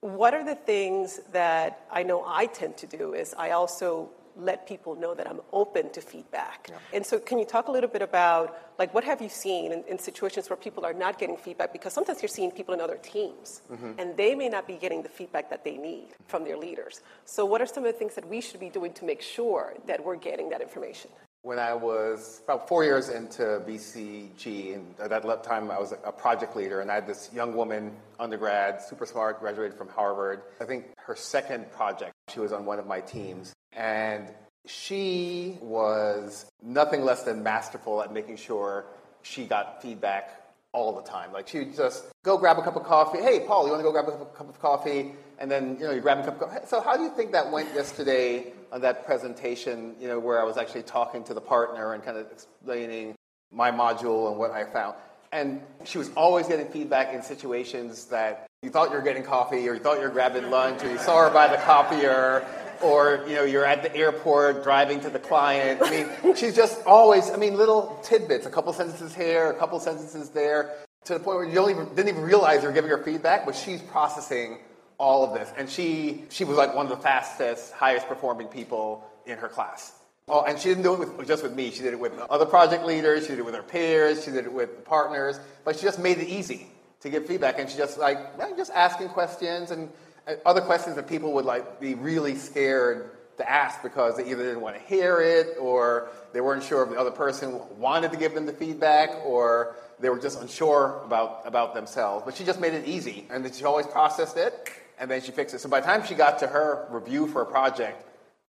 what 0.00 0.32
are 0.32 0.44
the 0.44 0.54
things 0.54 1.20
that 1.32 1.86
I 1.90 2.04
know 2.04 2.22
I 2.24 2.46
tend 2.46 2.76
to 2.78 2.86
do 2.86 3.14
is 3.14 3.34
I 3.36 3.50
also 3.50 4.10
let 4.36 4.66
people 4.66 4.94
know 4.94 5.14
that 5.14 5.28
I'm 5.28 5.40
open 5.52 5.90
to 5.90 6.00
feedback. 6.00 6.68
Yeah. 6.68 6.76
And 6.92 7.06
so, 7.06 7.18
can 7.18 7.38
you 7.38 7.44
talk 7.44 7.68
a 7.68 7.70
little 7.70 7.90
bit 7.90 8.02
about 8.02 8.58
like 8.78 8.92
what 8.92 9.04
have 9.04 9.22
you 9.22 9.28
seen 9.28 9.72
in, 9.72 9.84
in, 9.88 9.98
situations 9.98 10.50
where 10.50 10.56
people 10.56 10.84
are 10.84 10.92
not 10.92 11.18
getting 11.18 11.36
feedback? 11.36 11.72
Because 11.72 11.92
sometimes 11.92 12.22
you're 12.22 12.28
seeing 12.28 12.50
people 12.50 12.74
in 12.74 12.80
other 12.80 12.98
teams, 13.02 13.62
mm-hmm. 13.72 13.92
and 13.98 14.16
they 14.16 14.34
may 14.34 14.48
not 14.48 14.66
be 14.66 14.74
getting 14.74 15.02
the 15.02 15.08
feedback 15.08 15.48
that 15.50 15.64
they 15.64 15.76
need 15.76 16.08
from 16.28 16.44
their 16.44 16.56
leaders. 16.56 17.00
So, 17.24 17.44
what 17.46 17.60
are 17.60 17.66
some 17.66 17.84
of 17.84 17.92
the 17.92 17.98
things 17.98 18.14
that 18.14 18.28
we 18.28 18.40
should 18.40 18.60
be 18.60 18.70
doing 18.70 18.92
to 18.94 19.04
make 19.04 19.22
sure 19.22 19.74
that 19.86 20.04
we're 20.04 20.16
getting 20.16 20.50
that 20.50 20.60
information? 20.60 21.10
When 21.46 21.60
I 21.60 21.74
was 21.74 22.40
about 22.42 22.66
four 22.66 22.82
years 22.82 23.08
into 23.08 23.62
BCG, 23.68 24.74
and 24.74 24.94
at 24.98 25.10
that 25.10 25.44
time 25.44 25.70
I 25.70 25.78
was 25.78 25.92
a 26.04 26.10
project 26.10 26.56
leader, 26.56 26.80
and 26.80 26.90
I 26.90 26.96
had 26.96 27.06
this 27.06 27.30
young 27.32 27.54
woman, 27.54 27.92
undergrad, 28.18 28.82
super 28.82 29.06
smart, 29.06 29.38
graduated 29.38 29.78
from 29.78 29.88
Harvard. 29.88 30.42
I 30.60 30.64
think 30.64 30.86
her 30.96 31.14
second 31.14 31.70
project, 31.70 32.15
she 32.32 32.40
was 32.40 32.52
on 32.52 32.64
one 32.64 32.78
of 32.78 32.86
my 32.86 33.00
teams. 33.00 33.54
And 33.72 34.28
she 34.66 35.58
was 35.60 36.46
nothing 36.62 37.02
less 37.02 37.22
than 37.22 37.42
masterful 37.42 38.02
at 38.02 38.12
making 38.12 38.36
sure 38.36 38.86
she 39.22 39.44
got 39.44 39.80
feedback 39.80 40.42
all 40.72 40.94
the 40.94 41.02
time. 41.02 41.32
Like 41.32 41.48
she 41.48 41.60
would 41.60 41.76
just 41.76 42.06
go 42.24 42.36
grab 42.36 42.58
a 42.58 42.62
cup 42.62 42.76
of 42.76 42.82
coffee. 42.82 43.18
Hey, 43.18 43.40
Paul, 43.46 43.64
you 43.64 43.70
want 43.70 43.80
to 43.80 43.84
go 43.84 43.92
grab 43.92 44.08
a 44.08 44.24
cup 44.36 44.48
of 44.48 44.60
coffee? 44.60 45.12
And 45.38 45.50
then 45.50 45.76
you 45.78 45.84
know 45.86 45.92
you 45.92 46.00
grab 46.00 46.18
a 46.18 46.24
cup 46.24 46.40
of 46.40 46.48
coffee. 46.48 46.66
So 46.66 46.80
how 46.80 46.96
do 46.96 47.02
you 47.02 47.10
think 47.10 47.32
that 47.32 47.50
went 47.50 47.72
yesterday 47.74 48.52
on 48.72 48.80
that 48.80 49.06
presentation? 49.06 49.94
You 50.00 50.08
know 50.08 50.18
where 50.18 50.40
I 50.40 50.44
was 50.44 50.56
actually 50.56 50.82
talking 50.82 51.22
to 51.24 51.34
the 51.34 51.40
partner 51.40 51.94
and 51.94 52.02
kind 52.04 52.18
of 52.18 52.26
explaining 52.32 53.14
my 53.52 53.70
module 53.70 54.28
and 54.28 54.38
what 54.38 54.50
I 54.50 54.64
found. 54.64 54.96
And 55.32 55.60
she 55.84 55.98
was 55.98 56.10
always 56.16 56.48
getting 56.48 56.66
feedback 56.68 57.12
in 57.14 57.22
situations 57.22 58.06
that 58.06 58.46
you 58.62 58.70
thought 58.70 58.90
you 58.90 58.96
were 58.96 59.02
getting 59.02 59.22
coffee 59.22 59.68
or 59.68 59.74
you 59.74 59.80
thought 59.80 59.96
you 59.96 60.04
were 60.04 60.10
grabbing 60.10 60.50
lunch 60.50 60.82
or 60.82 60.90
you 60.90 60.98
saw 60.98 61.28
her 61.28 61.30
by 61.30 61.48
the 61.48 61.56
copier 61.58 62.46
or 62.82 63.24
you 63.28 63.34
know 63.34 63.44
you're 63.44 63.64
at 63.64 63.82
the 63.82 63.94
airport 63.94 64.62
driving 64.62 65.00
to 65.00 65.10
the 65.10 65.18
client. 65.18 65.80
I 65.82 65.90
mean, 65.90 66.36
she's 66.36 66.54
just 66.54 66.84
always. 66.86 67.30
I 67.30 67.36
mean, 67.36 67.56
little 67.56 67.98
tidbits, 68.02 68.46
a 68.46 68.50
couple 68.50 68.72
sentences 68.72 69.14
here, 69.14 69.50
a 69.50 69.54
couple 69.54 69.78
sentences 69.80 70.30
there, 70.30 70.74
to 71.04 71.14
the 71.14 71.20
point 71.20 71.36
where 71.38 71.46
you 71.46 71.54
don't 71.54 71.70
even, 71.70 71.88
didn't 71.94 72.08
even 72.08 72.22
realize 72.22 72.62
you're 72.62 72.72
giving 72.72 72.90
her 72.90 73.02
feedback, 73.02 73.46
but 73.46 73.54
she's 73.54 73.80
processing 73.82 74.58
all 74.98 75.24
of 75.24 75.38
this, 75.38 75.52
and 75.56 75.68
she 75.68 76.24
she 76.30 76.44
was 76.44 76.56
like 76.56 76.74
one 76.74 76.86
of 76.86 76.90
the 76.90 77.02
fastest, 77.02 77.72
highest 77.72 78.08
performing 78.08 78.48
people 78.48 79.04
in 79.26 79.38
her 79.38 79.48
class. 79.48 79.92
Oh, 80.28 80.42
and 80.42 80.58
she 80.58 80.70
didn't 80.70 80.82
do 80.82 81.00
it 81.00 81.16
with, 81.16 81.28
just 81.28 81.44
with 81.44 81.54
me. 81.54 81.70
She 81.70 81.84
did 81.84 81.92
it 81.92 82.00
with 82.00 82.18
other 82.18 82.46
project 82.46 82.84
leaders. 82.84 83.22
She 83.22 83.28
did 83.28 83.38
it 83.38 83.44
with 83.44 83.54
her 83.54 83.62
peers. 83.62 84.24
She 84.24 84.32
did 84.32 84.44
it 84.44 84.52
with 84.52 84.84
partners. 84.84 85.38
But 85.64 85.76
she 85.76 85.82
just 85.82 86.00
made 86.00 86.18
it 86.18 86.26
easy 86.26 86.66
to 87.00 87.10
give 87.10 87.26
feedback, 87.26 87.60
and 87.60 87.70
she 87.70 87.76
just 87.76 87.96
like 87.96 88.18
just 88.56 88.72
asking 88.72 89.10
questions 89.10 89.70
and 89.70 89.88
uh, 90.26 90.34
other 90.44 90.60
questions 90.60 90.96
that 90.96 91.06
people 91.08 91.32
would 91.34 91.44
like 91.44 91.78
be 91.78 91.94
really 91.94 92.34
scared 92.34 93.10
to 93.36 93.48
ask 93.48 93.82
because 93.84 94.16
they 94.16 94.28
either 94.28 94.42
didn't 94.42 94.62
want 94.62 94.74
to 94.74 94.82
hear 94.82 95.20
it 95.20 95.56
or 95.60 96.08
they 96.32 96.40
weren't 96.40 96.64
sure 96.64 96.82
if 96.82 96.90
the 96.90 96.98
other 96.98 97.10
person 97.10 97.60
wanted 97.78 98.10
to 98.10 98.16
give 98.16 98.34
them 98.34 98.46
the 98.46 98.52
feedback 98.52 99.10
or 99.24 99.76
they 100.00 100.08
were 100.08 100.18
just 100.18 100.40
unsure 100.40 101.02
about, 101.04 101.42
about 101.44 101.74
themselves. 101.74 102.24
But 102.24 102.34
she 102.34 102.44
just 102.44 102.60
made 102.60 102.72
it 102.72 102.88
easy 102.88 103.26
and 103.30 103.54
she 103.54 103.64
always 103.64 103.86
processed 103.86 104.38
it 104.38 104.70
and 104.98 105.10
then 105.10 105.20
she 105.20 105.32
fixed 105.32 105.54
it. 105.54 105.60
So 105.60 105.68
by 105.68 105.80
the 105.80 105.86
time 105.86 106.04
she 106.04 106.14
got 106.14 106.38
to 106.38 106.46
her 106.46 106.88
review 106.90 107.26
for 107.26 107.42
a 107.42 107.46
project, 107.46 108.02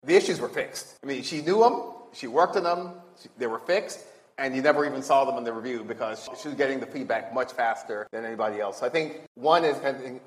the 0.03 0.15
issues 0.15 0.39
were 0.39 0.49
fixed. 0.49 0.97
I 1.03 1.07
mean, 1.07 1.23
she 1.23 1.41
knew 1.41 1.59
them, 1.59 1.81
she 2.13 2.27
worked 2.27 2.55
on 2.55 2.63
them, 2.63 2.93
they 3.37 3.47
were 3.47 3.59
fixed, 3.59 3.99
and 4.37 4.55
you 4.55 4.61
never 4.61 4.85
even 4.85 5.01
saw 5.01 5.25
them 5.25 5.37
in 5.37 5.43
the 5.43 5.51
review 5.51 5.83
because 5.83 6.29
she 6.41 6.47
was 6.47 6.55
getting 6.55 6.79
the 6.79 6.85
feedback 6.85 7.33
much 7.33 7.51
faster 7.51 8.07
than 8.11 8.25
anybody 8.25 8.61
else. 8.61 8.79
So 8.79 8.85
I 8.85 8.89
think 8.89 9.21
one 9.35 9.65
is 9.65 9.77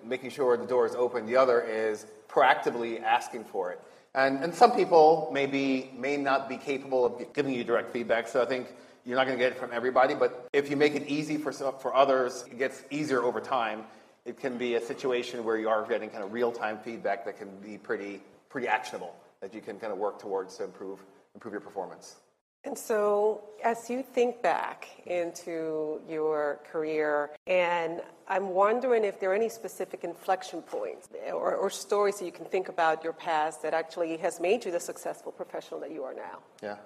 making 0.05 0.31
sure 0.31 0.57
the 0.57 0.67
door 0.67 0.87
is 0.87 0.95
open. 0.95 1.25
The 1.25 1.37
other 1.37 1.63
is 1.63 2.07
proactively 2.29 3.03
asking 3.03 3.45
for 3.45 3.73
it. 3.73 3.81
And, 4.15 4.45
and 4.45 4.55
some 4.55 4.73
people 4.73 5.31
maybe 5.33 5.91
may 5.97 6.19
not 6.19 6.49
be 6.49 6.59
capable 6.59 7.07
of 7.07 7.33
giving 7.33 7.55
you 7.55 7.65
direct 7.65 7.91
feedback. 7.91 8.29
So 8.29 8.43
I 8.43 8.45
think 8.45 8.69
you're 9.07 9.17
not 9.17 9.27
going 9.27 9.39
to 9.39 9.43
get 9.43 9.53
it 9.53 9.59
from 9.59 9.71
everybody. 9.73 10.15
But 10.15 10.47
if 10.53 10.69
you 10.69 10.77
make 10.77 10.95
it 10.95 11.09
easy 11.09 11.39
for, 11.39 11.51
for 11.51 11.95
others, 11.95 12.45
it 12.51 12.59
gets 12.59 12.85
easier 12.91 13.23
over 13.23 13.41
time. 13.41 13.85
It 14.27 14.39
can 14.39 14.59
be 14.59 14.75
a 14.75 14.81
situation 14.81 15.43
where 15.43 15.57
you 15.57 15.71
are 15.71 15.87
getting 15.87 16.11
kind 16.11 16.23
of 16.23 16.33
real-time 16.33 16.79
feedback 16.85 17.25
that 17.25 17.39
can 17.39 17.49
be 17.61 17.79
pretty, 17.79 18.21
pretty 18.51 18.69
actionable 18.69 19.17
that 19.43 19.53
you 19.53 19.61
can 19.61 19.79
kind 19.79 19.93
of 19.93 19.99
work 19.99 20.19
towards 20.19 20.57
to 20.57 20.65
improve, 20.65 21.01
improve 21.35 21.53
your 21.53 21.61
performance. 21.61 22.17
And 22.65 22.79
so, 22.79 23.43
as 23.65 23.91
you 23.91 24.05
think 24.05 24.41
back 24.41 24.87
into 25.07 26.01
your 26.09 26.61
career, 26.71 27.31
and 27.49 28.01
I'm 28.29 28.51
wondering 28.51 29.05
if 29.05 29.19
there 29.19 29.33
are 29.33 29.35
any 29.35 29.49
specific 29.49 30.05
inflection 30.05 30.63
points 30.63 31.09
or, 31.33 31.57
or, 31.57 31.69
stories 31.71 32.21
that 32.21 32.25
you 32.25 32.31
can 32.31 32.45
think 32.45 32.69
about 32.69 33.03
your 33.03 33.15
past 33.15 33.63
that 33.63 33.75
actually 33.75 34.17
has 34.19 34.39
made 34.39 34.65
you 34.65 34.71
the 34.71 34.79
successful 34.79 35.33
professional 35.33 35.81
that 35.81 35.91
you 35.91 36.05
are 36.05 36.15
now. 36.15 36.39
Yeah. 36.63 36.77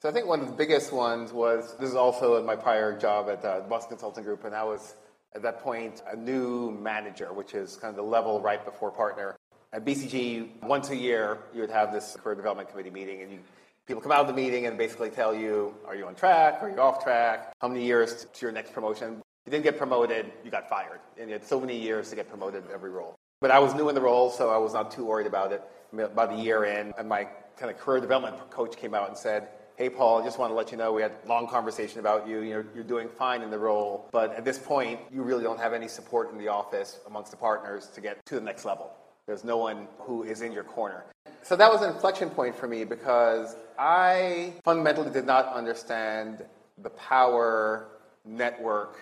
So 0.00 0.08
I 0.08 0.12
think 0.12 0.26
one 0.26 0.40
of 0.40 0.46
the 0.46 0.54
biggest 0.54 0.94
ones 0.94 1.30
was 1.30 1.76
this 1.78 1.90
is 1.90 1.96
also 1.96 2.36
in 2.36 2.46
my 2.46 2.56
prior 2.56 2.98
job 2.98 3.28
at 3.28 3.44
uh, 3.44 3.60
the 3.60 3.68
Boston 3.68 3.90
Consulting 3.90 4.24
Group, 4.24 4.44
and 4.44 4.54
I 4.54 4.64
was 4.64 4.94
at 5.34 5.42
that 5.42 5.60
point 5.60 6.02
a 6.10 6.16
new 6.16 6.70
manager, 6.70 7.34
which 7.34 7.52
is 7.52 7.76
kind 7.76 7.90
of 7.90 7.96
the 7.96 8.10
level 8.10 8.40
right 8.40 8.64
before 8.64 8.90
partner. 8.90 9.36
At 9.70 9.84
BCG, 9.84 10.62
once 10.62 10.88
a 10.88 10.96
year, 10.96 11.38
you 11.52 11.60
would 11.60 11.70
have 11.70 11.92
this 11.92 12.16
career 12.22 12.34
development 12.34 12.70
committee 12.70 12.90
meeting, 12.90 13.20
and 13.20 13.30
you 13.30 13.38
people 13.86 14.02
come 14.02 14.12
out 14.12 14.20
of 14.20 14.26
the 14.26 14.32
meeting 14.32 14.66
and 14.66 14.78
basically 14.78 15.10
tell 15.10 15.34
you, 15.34 15.74
are 15.86 15.94
you 15.94 16.06
on 16.06 16.14
track? 16.14 16.62
Are 16.62 16.70
you 16.70 16.78
off 16.78 17.02
track? 17.02 17.52
How 17.60 17.68
many 17.68 17.84
years 17.84 18.26
to 18.32 18.46
your 18.46 18.52
next 18.52 18.72
promotion? 18.72 19.22
You 19.46 19.50
didn't 19.50 19.64
get 19.64 19.78
promoted, 19.78 20.30
you 20.44 20.50
got 20.50 20.68
fired. 20.68 21.00
And 21.18 21.28
you 21.28 21.34
had 21.34 21.44
so 21.44 21.60
many 21.60 21.78
years 21.78 22.08
to 22.10 22.16
get 22.16 22.28
promoted 22.28 22.64
in 22.64 22.70
every 22.70 22.90
role. 22.90 23.14
But 23.40 23.50
I 23.50 23.58
was 23.58 23.74
new 23.74 23.88
in 23.88 23.94
the 23.94 24.00
role, 24.00 24.30
so 24.30 24.50
I 24.50 24.56
was 24.56 24.72
not 24.72 24.90
too 24.90 25.04
worried 25.04 25.26
about 25.26 25.52
it. 25.52 25.62
About 25.92 26.32
a 26.32 26.36
year 26.36 26.64
in, 26.64 26.92
and 26.98 27.08
my 27.08 27.28
kind 27.58 27.70
of 27.70 27.78
career 27.78 28.00
development 28.00 28.50
coach 28.50 28.76
came 28.76 28.94
out 28.94 29.08
and 29.08 29.16
said, 29.16 29.48
hey, 29.76 29.88
Paul, 29.88 30.20
I 30.20 30.24
just 30.24 30.38
want 30.38 30.50
to 30.50 30.54
let 30.54 30.70
you 30.70 30.76
know 30.76 30.92
we 30.92 31.02
had 31.02 31.12
a 31.24 31.28
long 31.28 31.46
conversation 31.46 32.00
about 32.00 32.26
you. 32.26 32.40
You're, 32.40 32.66
you're 32.74 32.84
doing 32.84 33.08
fine 33.08 33.42
in 33.42 33.50
the 33.50 33.58
role, 33.58 34.08
but 34.12 34.34
at 34.34 34.44
this 34.44 34.58
point, 34.58 35.00
you 35.12 35.22
really 35.22 35.44
don't 35.44 35.60
have 35.60 35.72
any 35.72 35.88
support 35.88 36.32
in 36.32 36.38
the 36.38 36.48
office 36.48 37.00
amongst 37.06 37.30
the 37.30 37.36
partners 37.36 37.86
to 37.94 38.00
get 38.00 38.24
to 38.26 38.34
the 38.34 38.40
next 38.40 38.64
level. 38.64 38.92
There's 39.28 39.44
no 39.44 39.58
one 39.58 39.86
who 39.98 40.22
is 40.22 40.40
in 40.40 40.52
your 40.52 40.64
corner. 40.64 41.04
So 41.42 41.54
that 41.54 41.70
was 41.70 41.82
an 41.82 41.92
inflection 41.92 42.30
point 42.30 42.56
for 42.56 42.66
me 42.66 42.84
because 42.84 43.54
I 43.78 44.54
fundamentally 44.64 45.10
did 45.10 45.26
not 45.26 45.52
understand 45.52 46.46
the 46.82 46.88
power 46.88 47.88
network 48.24 48.98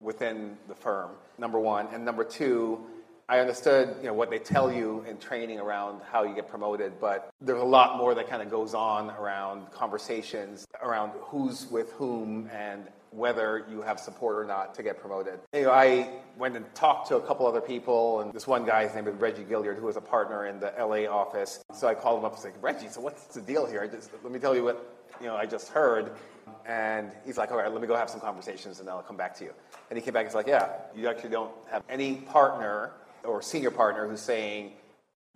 within 0.00 0.56
the 0.68 0.74
firm, 0.74 1.10
number 1.36 1.60
one. 1.60 1.86
And 1.92 2.02
number 2.02 2.24
two, 2.24 2.80
I 3.30 3.40
understood 3.40 3.94
you 4.00 4.06
know, 4.06 4.14
what 4.14 4.30
they 4.30 4.38
tell 4.38 4.72
you 4.72 5.04
in 5.06 5.18
training 5.18 5.60
around 5.60 6.00
how 6.10 6.24
you 6.24 6.34
get 6.34 6.48
promoted, 6.48 6.98
but 6.98 7.30
there's 7.42 7.60
a 7.60 7.64
lot 7.64 7.98
more 7.98 8.14
that 8.14 8.26
kind 8.26 8.40
of 8.40 8.50
goes 8.50 8.72
on 8.72 9.10
around 9.10 9.70
conversations, 9.70 10.66
around 10.82 11.12
who's 11.20 11.66
with 11.70 11.92
whom 11.92 12.48
and 12.50 12.88
whether 13.10 13.66
you 13.70 13.82
have 13.82 14.00
support 14.00 14.36
or 14.36 14.46
not 14.46 14.74
to 14.76 14.82
get 14.82 14.98
promoted. 14.98 15.40
You 15.52 15.64
know, 15.64 15.72
I 15.72 16.08
went 16.38 16.56
and 16.56 16.74
talked 16.74 17.08
to 17.08 17.16
a 17.16 17.20
couple 17.20 17.46
other 17.46 17.60
people, 17.60 18.20
and 18.20 18.32
this 18.32 18.46
one 18.46 18.64
guy's 18.64 18.94
name 18.94 19.06
is 19.06 19.14
Reggie 19.16 19.44
Gilliard, 19.44 19.78
who 19.78 19.86
was 19.86 19.96
a 19.96 20.00
partner 20.00 20.46
in 20.46 20.58
the 20.58 20.72
LA 20.78 21.04
office. 21.04 21.62
So 21.74 21.86
I 21.86 21.94
called 21.94 22.20
him 22.20 22.24
up 22.24 22.32
and 22.32 22.40
said, 22.40 22.52
Reggie, 22.62 22.88
so 22.88 23.02
what's 23.02 23.26
the 23.26 23.42
deal 23.42 23.66
here? 23.66 23.86
Just, 23.88 24.10
let 24.22 24.32
me 24.32 24.38
tell 24.38 24.54
you 24.54 24.64
what 24.64 24.94
you 25.20 25.26
know 25.26 25.36
I 25.36 25.44
just 25.44 25.68
heard. 25.68 26.12
And 26.66 27.10
he's 27.26 27.36
like, 27.36 27.50
all 27.50 27.58
right, 27.58 27.70
let 27.70 27.82
me 27.82 27.88
go 27.88 27.94
have 27.94 28.08
some 28.08 28.20
conversations, 28.20 28.80
and 28.80 28.88
I'll 28.88 29.02
come 29.02 29.18
back 29.18 29.34
to 29.36 29.44
you. 29.44 29.52
And 29.90 29.98
he 29.98 30.02
came 30.02 30.14
back 30.14 30.22
and 30.22 30.28
he's 30.30 30.34
like, 30.34 30.46
yeah, 30.46 30.70
you 30.96 31.08
actually 31.08 31.30
don't 31.30 31.52
have 31.70 31.82
any 31.90 32.16
partner 32.16 32.92
or 33.24 33.42
senior 33.42 33.70
partner 33.70 34.08
who's 34.08 34.20
saying, 34.20 34.72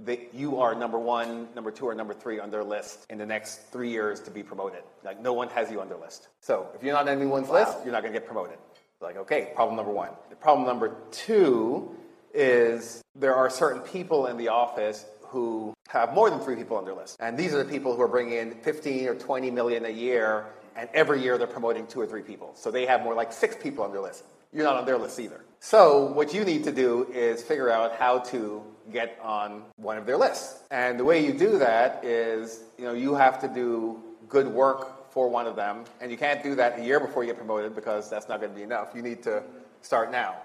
that 0.04 0.34
you 0.34 0.60
are 0.60 0.74
number 0.74 0.98
one, 0.98 1.48
number 1.54 1.70
two, 1.70 1.86
or 1.86 1.94
number 1.94 2.14
three 2.14 2.40
on 2.40 2.50
their 2.50 2.64
list 2.64 3.06
in 3.08 3.18
the 3.18 3.26
next 3.26 3.70
three 3.70 3.90
years 3.90 4.20
to 4.20 4.30
be 4.30 4.42
promoted. 4.42 4.82
Like 5.04 5.20
no 5.20 5.32
one 5.32 5.48
has 5.50 5.70
you 5.70 5.80
on 5.80 5.88
their 5.88 5.98
list. 5.98 6.28
So 6.40 6.68
if 6.74 6.82
you're 6.82 6.94
not 6.94 7.08
on 7.08 7.16
anyone's 7.16 7.48
wow. 7.48 7.64
list, 7.64 7.78
you're 7.84 7.92
not 7.92 8.02
going 8.02 8.12
to 8.12 8.18
get 8.18 8.26
promoted. 8.26 8.58
Like 9.00 9.16
okay, 9.16 9.52
problem 9.54 9.76
number 9.76 9.92
one. 9.92 10.10
The 10.30 10.36
problem 10.36 10.66
number 10.66 10.96
two 11.10 11.94
is 12.34 13.02
there 13.16 13.34
are 13.34 13.50
certain 13.50 13.82
people 13.82 14.26
in 14.26 14.36
the 14.36 14.48
office 14.48 15.04
who 15.22 15.74
have 15.88 16.14
more 16.14 16.30
than 16.30 16.40
three 16.40 16.56
people 16.56 16.76
on 16.76 16.84
their 16.84 16.94
list, 16.94 17.16
and 17.20 17.36
these 17.36 17.52
are 17.52 17.62
the 17.62 17.70
people 17.70 17.96
who 17.96 18.02
are 18.02 18.08
bringing 18.08 18.38
in 18.38 18.54
15 18.54 19.08
or 19.08 19.14
20 19.14 19.50
million 19.50 19.84
a 19.86 19.90
year, 19.90 20.46
and 20.76 20.88
every 20.94 21.20
year 21.20 21.36
they're 21.36 21.46
promoting 21.46 21.86
two 21.86 22.00
or 22.00 22.06
three 22.06 22.22
people. 22.22 22.52
So 22.54 22.70
they 22.70 22.86
have 22.86 23.02
more 23.02 23.14
like 23.14 23.32
six 23.32 23.56
people 23.56 23.82
on 23.82 23.92
their 23.92 24.00
list. 24.00 24.24
You're 24.52 24.64
not 24.64 24.76
on 24.76 24.84
their 24.84 24.98
list 24.98 25.18
either. 25.18 25.44
So 25.60 26.06
what 26.12 26.34
you 26.34 26.44
need 26.44 26.64
to 26.64 26.72
do 26.72 27.06
is 27.12 27.42
figure 27.42 27.70
out 27.70 27.96
how 27.96 28.18
to 28.18 28.62
get 28.92 29.18
on 29.22 29.62
one 29.76 29.96
of 29.96 30.06
their 30.06 30.16
lists. 30.16 30.60
And 30.70 30.98
the 30.98 31.04
way 31.04 31.24
you 31.24 31.32
do 31.32 31.58
that 31.58 32.04
is, 32.04 32.64
you 32.76 32.84
know, 32.84 32.92
you 32.92 33.14
have 33.14 33.40
to 33.40 33.48
do 33.48 34.02
good 34.28 34.48
work 34.48 35.10
for 35.12 35.28
one 35.28 35.46
of 35.46 35.56
them, 35.56 35.84
and 36.00 36.10
you 36.10 36.16
can't 36.16 36.42
do 36.42 36.54
that 36.54 36.78
a 36.78 36.84
year 36.84 36.98
before 36.98 37.22
you 37.22 37.28
get 37.28 37.36
promoted 37.36 37.74
because 37.74 38.08
that's 38.08 38.28
not 38.28 38.40
going 38.40 38.50
to 38.50 38.56
be 38.56 38.62
enough. 38.62 38.92
You 38.94 39.02
need 39.02 39.22
to 39.24 39.42
start 39.82 40.10
now. 40.10 40.36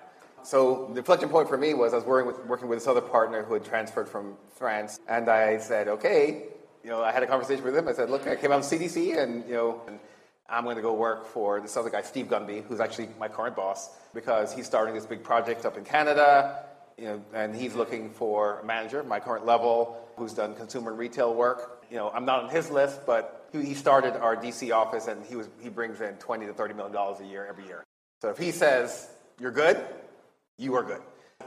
So 0.43 0.89
the 0.91 0.99
inflection 0.99 1.29
point 1.29 1.47
for 1.47 1.57
me 1.57 1.73
was 1.73 1.93
I 1.93 1.97
was 1.97 2.05
working 2.05 2.27
with, 2.27 2.45
working 2.45 2.67
with 2.67 2.79
this 2.79 2.87
other 2.87 3.01
partner 3.01 3.43
who 3.43 3.53
had 3.53 3.65
transferred 3.65 4.07
from 4.07 4.35
France, 4.55 4.99
and 5.07 5.29
I 5.29 5.57
said, 5.57 5.87
okay, 5.87 6.43
you 6.83 6.89
know, 6.89 7.01
I 7.01 7.11
had 7.11 7.23
a 7.23 7.27
conversation 7.27 7.63
with 7.63 7.75
him. 7.75 7.87
I 7.87 7.93
said, 7.93 8.09
look, 8.09 8.27
I 8.27 8.35
came 8.35 8.51
out 8.51 8.59
of 8.59 8.65
CDC, 8.65 9.17
and 9.17 9.45
you 9.47 9.55
know, 9.55 9.81
and 9.87 9.99
I'm 10.49 10.63
going 10.63 10.77
to 10.77 10.81
go 10.81 10.93
work 10.93 11.25
for 11.25 11.59
this 11.59 11.75
other 11.75 11.89
guy, 11.89 12.01
Steve 12.01 12.27
Gunby, 12.27 12.63
who's 12.63 12.79
actually 12.79 13.09
my 13.19 13.27
current 13.27 13.55
boss, 13.55 13.89
because 14.13 14.53
he's 14.53 14.65
starting 14.65 14.95
this 14.95 15.05
big 15.05 15.23
project 15.23 15.65
up 15.65 15.77
in 15.77 15.83
Canada 15.83 16.63
you 16.97 17.05
know, 17.05 17.21
and 17.33 17.55
he's 17.55 17.75
looking 17.75 18.09
for 18.09 18.59
a 18.59 18.65
manager, 18.65 19.03
my 19.03 19.19
current 19.19 19.45
level, 19.45 19.97
who's 20.17 20.33
done 20.33 20.55
consumer 20.55 20.89
and 20.89 20.99
retail 20.99 21.33
work. 21.33 21.85
You 21.91 21.97
know, 21.97 22.09
I'm 22.09 22.25
not 22.25 22.43
on 22.43 22.49
his 22.49 22.71
list, 22.71 23.05
but 23.05 23.49
he 23.51 23.75
started 23.75 24.15
our 24.15 24.35
DC 24.35 24.73
office, 24.73 25.07
and 25.07 25.23
he 25.25 25.35
was 25.35 25.47
he 25.61 25.69
brings 25.69 26.01
in 26.01 26.15
20 26.15 26.47
to 26.47 26.53
30 26.53 26.73
million 26.73 26.93
dollars 26.93 27.19
a 27.21 27.25
year 27.25 27.45
every 27.45 27.65
year. 27.65 27.83
So 28.21 28.29
if 28.29 28.37
he 28.37 28.51
says 28.51 29.09
you're 29.39 29.51
good, 29.51 29.79
you 30.57 30.73
are 30.75 30.83
good. 30.83 31.01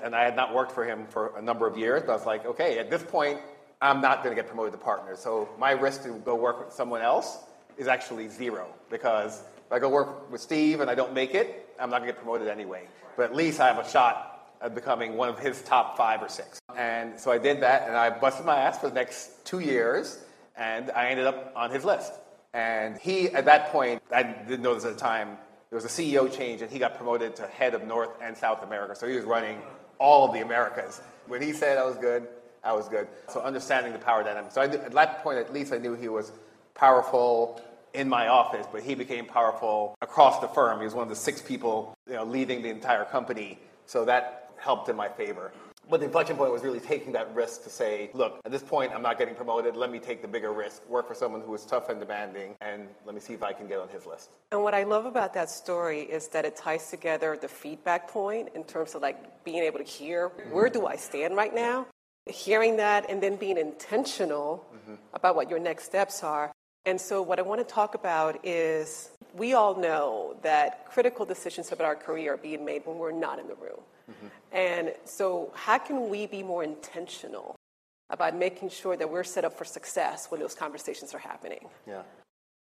And 0.05 0.15
I 0.15 0.23
had 0.23 0.37
not 0.37 0.55
worked 0.55 0.73
for 0.73 0.85
him 0.85 1.07
for 1.09 1.37
a 1.37 1.43
number 1.43 1.67
of 1.67 1.77
years, 1.77 2.03
but 2.07 2.13
I 2.13 2.17
was 2.17 2.27
like, 2.27 2.47
okay, 2.47 2.79
at 2.79 2.91
this 2.91 3.03
point, 3.03 3.41
I'm 3.83 4.01
not 4.01 4.23
going 4.23 4.35
to 4.35 4.41
get 4.41 4.49
promoted 4.49 4.73
to 4.73 4.79
partner. 4.79 5.17
So 5.17 5.49
my 5.59 5.73
risk 5.73 6.05
to 6.05 6.13
go 6.25 6.37
work 6.37 6.65
with 6.65 6.75
someone 6.75 7.03
else 7.03 7.39
is 7.81 7.89
actually 7.89 8.29
zero 8.29 8.69
because 8.91 9.43
if 9.67 9.73
I 9.73 9.79
go 9.79 9.89
work 9.89 10.31
with 10.31 10.43
Steve 10.43 10.81
and 10.81 10.91
I 10.91 10.95
don't 10.95 11.15
make 11.15 11.35
it, 11.35 11.75
I'm 11.81 11.89
not 11.89 12.01
going 12.01 12.09
to 12.09 12.13
get 12.13 12.23
promoted 12.23 12.47
anyway. 12.47 12.87
But 13.17 13.31
at 13.31 13.35
least 13.35 13.59
I 13.59 13.69
have 13.69 13.85
a 13.85 13.89
shot 13.89 14.55
of 14.61 14.75
becoming 14.75 15.17
one 15.17 15.31
of 15.31 15.39
his 15.39 15.63
top 15.63 15.97
five 15.97 16.23
or 16.23 16.29
six. 16.29 16.61
And 16.77 17.19
so 17.19 17.33
I 17.33 17.39
did 17.39 17.61
that, 17.63 17.89
and 17.89 17.97
I 17.97 18.11
busted 18.11 18.45
my 18.45 18.57
ass 18.57 18.79
for 18.79 18.89
the 18.89 18.95
next 18.95 19.47
two 19.47 19.61
years, 19.61 20.19
and 20.57 20.91
I 20.91 21.09
ended 21.09 21.27
up 21.27 21.53
on 21.57 21.71
his 21.71 21.85
list. 21.85 22.13
And 22.53 22.99
he, 22.99 23.29
at 23.29 23.47
that 23.47 23.73
point, 23.73 24.03
I 24.13 24.23
didn't 24.23 24.61
know 24.61 24.75
this 24.75 24.85
at 24.85 24.95
the 24.95 25.01
time, 25.01 25.39
there 25.71 25.77
was 25.77 25.87
a 25.87 25.89
CEO 25.89 26.31
change, 26.31 26.61
and 26.61 26.71
he 26.71 26.79
got 26.79 26.97
promoted 26.97 27.37
to 27.37 27.47
head 27.47 27.75
of 27.75 27.85
North 27.85 28.11
and 28.21 28.37
South 28.37 28.63
America. 28.63 28.95
So 28.95 29.07
he 29.07 29.17
was 29.17 29.25
running 29.25 29.63
all 29.99 30.27
of 30.27 30.35
the 30.35 30.41
Americas. 30.41 31.01
When 31.27 31.41
he 31.41 31.53
said 31.53 31.79
I 31.79 31.85
was 31.85 31.97
good, 31.97 32.29
I 32.63 32.75
was 32.75 32.89
good. 32.89 33.09
So 33.29 33.41
understanding 33.41 33.93
the 33.93 33.99
power 33.99 34.23
dynamic. 34.23 34.53
So 34.53 34.61
I, 34.61 34.65
at 34.65 34.93
that 34.93 35.23
point, 35.23 35.39
at 35.39 35.53
least 35.53 35.73
I 35.73 35.79
knew 35.79 35.95
he 35.95 36.09
was 36.09 36.33
powerful 36.75 37.63
in 37.95 38.09
my 38.09 38.29
office, 38.29 38.67
but 38.73 38.83
he 38.83 38.95
became 38.95 39.27
powerful 39.27 39.95
across 40.01 40.41
the 40.41 40.49
firm. 40.49 40.79
He 40.79 40.85
was 40.85 40.95
one 40.95 41.03
of 41.03 41.09
the 41.09 41.17
six 41.17 41.43
people 41.43 41.95
you 42.09 42.15
know, 42.15 42.25
leading 42.25 42.63
the 42.63 42.69
entire 42.69 43.05
company. 43.05 43.59
So 43.87 44.05
that 44.05 44.51
helped 44.57 44.89
in 44.89 44.97
my 44.97 45.09
favor. 45.09 45.53
But 45.89 45.99
the 46.01 46.07
inflection 46.07 46.37
point 46.37 46.53
was 46.53 46.63
really 46.63 46.79
taking 46.79 47.13
that 47.15 47.35
risk 47.35 47.65
to 47.65 47.71
say, 47.71 48.11
look, 48.15 48.41
at 48.45 48.53
this 48.53 48.63
point, 48.63 48.93
I'm 48.95 49.03
not 49.03 49.19
getting 49.19 49.35
promoted. 49.35 49.75
Let 49.75 49.91
me 49.91 49.99
take 49.99 50.23
the 50.23 50.29
bigger 50.29 50.53
risk, 50.53 50.89
work 50.89 51.09
for 51.09 51.15
someone 51.15 51.41
who 51.41 51.53
is 51.53 51.65
tough 51.65 51.89
and 51.89 51.99
demanding, 51.99 52.55
and 52.61 52.87
let 53.05 53.15
me 53.15 53.21
see 53.21 53.33
if 53.35 53.43
I 53.43 53.53
can 53.53 53.67
get 53.67 53.81
on 53.81 53.89
his 53.89 54.07
list. 54.07 54.31
And 54.53 54.63
what 54.63 54.73
I 54.73 54.85
love 54.85 55.05
about 55.05 55.35
that 55.35 55.51
story 55.51 56.03
is 56.03 56.29
that 56.29 56.45
it 56.45 56.55
ties 56.55 56.91
together 56.91 57.37
the 57.41 57.49
feedback 57.49 58.09
point 58.09 58.51
in 58.55 58.63
terms 58.63 58.95
of 58.95 59.03
like 59.03 59.43
being 59.43 59.65
able 59.65 59.79
to 59.79 59.85
hear 59.85 60.29
where 60.53 60.69
do 60.69 60.87
I 60.87 60.95
stand 60.95 61.35
right 61.35 61.53
now, 61.53 61.89
hearing 62.27 62.77
that, 62.77 63.11
and 63.11 63.21
then 63.21 63.35
being 63.35 63.59
intentional 63.59 64.65
mm-hmm. 64.73 64.95
about 65.13 65.35
what 65.35 65.51
your 65.51 65.59
next 65.59 65.85
steps 65.87 66.23
are. 66.23 66.53
And 66.87 67.01
so, 67.01 67.21
what 67.21 67.39
I 67.39 67.43
want 67.43 67.67
to 67.67 67.75
talk 67.75 67.95
about 67.95 68.45
is 68.45 69.11
we 69.35 69.53
all 69.53 69.79
know 69.79 70.37
that 70.43 70.87
critical 70.87 71.27
decisions 71.27 71.71
about 71.73 71.85
our 71.85 71.95
career 71.95 72.35
are 72.35 72.37
being 72.39 72.65
made 72.65 72.83
when 72.87 72.99
we're 72.99 73.13
not 73.13 73.39
in 73.39 73.49
the 73.49 73.55
room. 73.55 73.81
Mm-hmm. 74.11 74.27
And 74.53 74.95
so, 75.05 75.53
how 75.55 75.79
can 75.79 76.09
we 76.09 76.27
be 76.27 76.43
more 76.43 76.65
intentional 76.65 77.57
about 78.09 78.35
making 78.35 78.71
sure 78.71 78.97
that 78.97 79.09
we're 79.09 79.25
set 79.25 79.45
up 79.45 79.57
for 79.57 79.65
success 79.65 80.31
when 80.31 80.41
those 80.41 80.55
conversations 80.55 81.15
are 81.15 81.19
happening? 81.19 81.69
Yeah. 81.87 82.03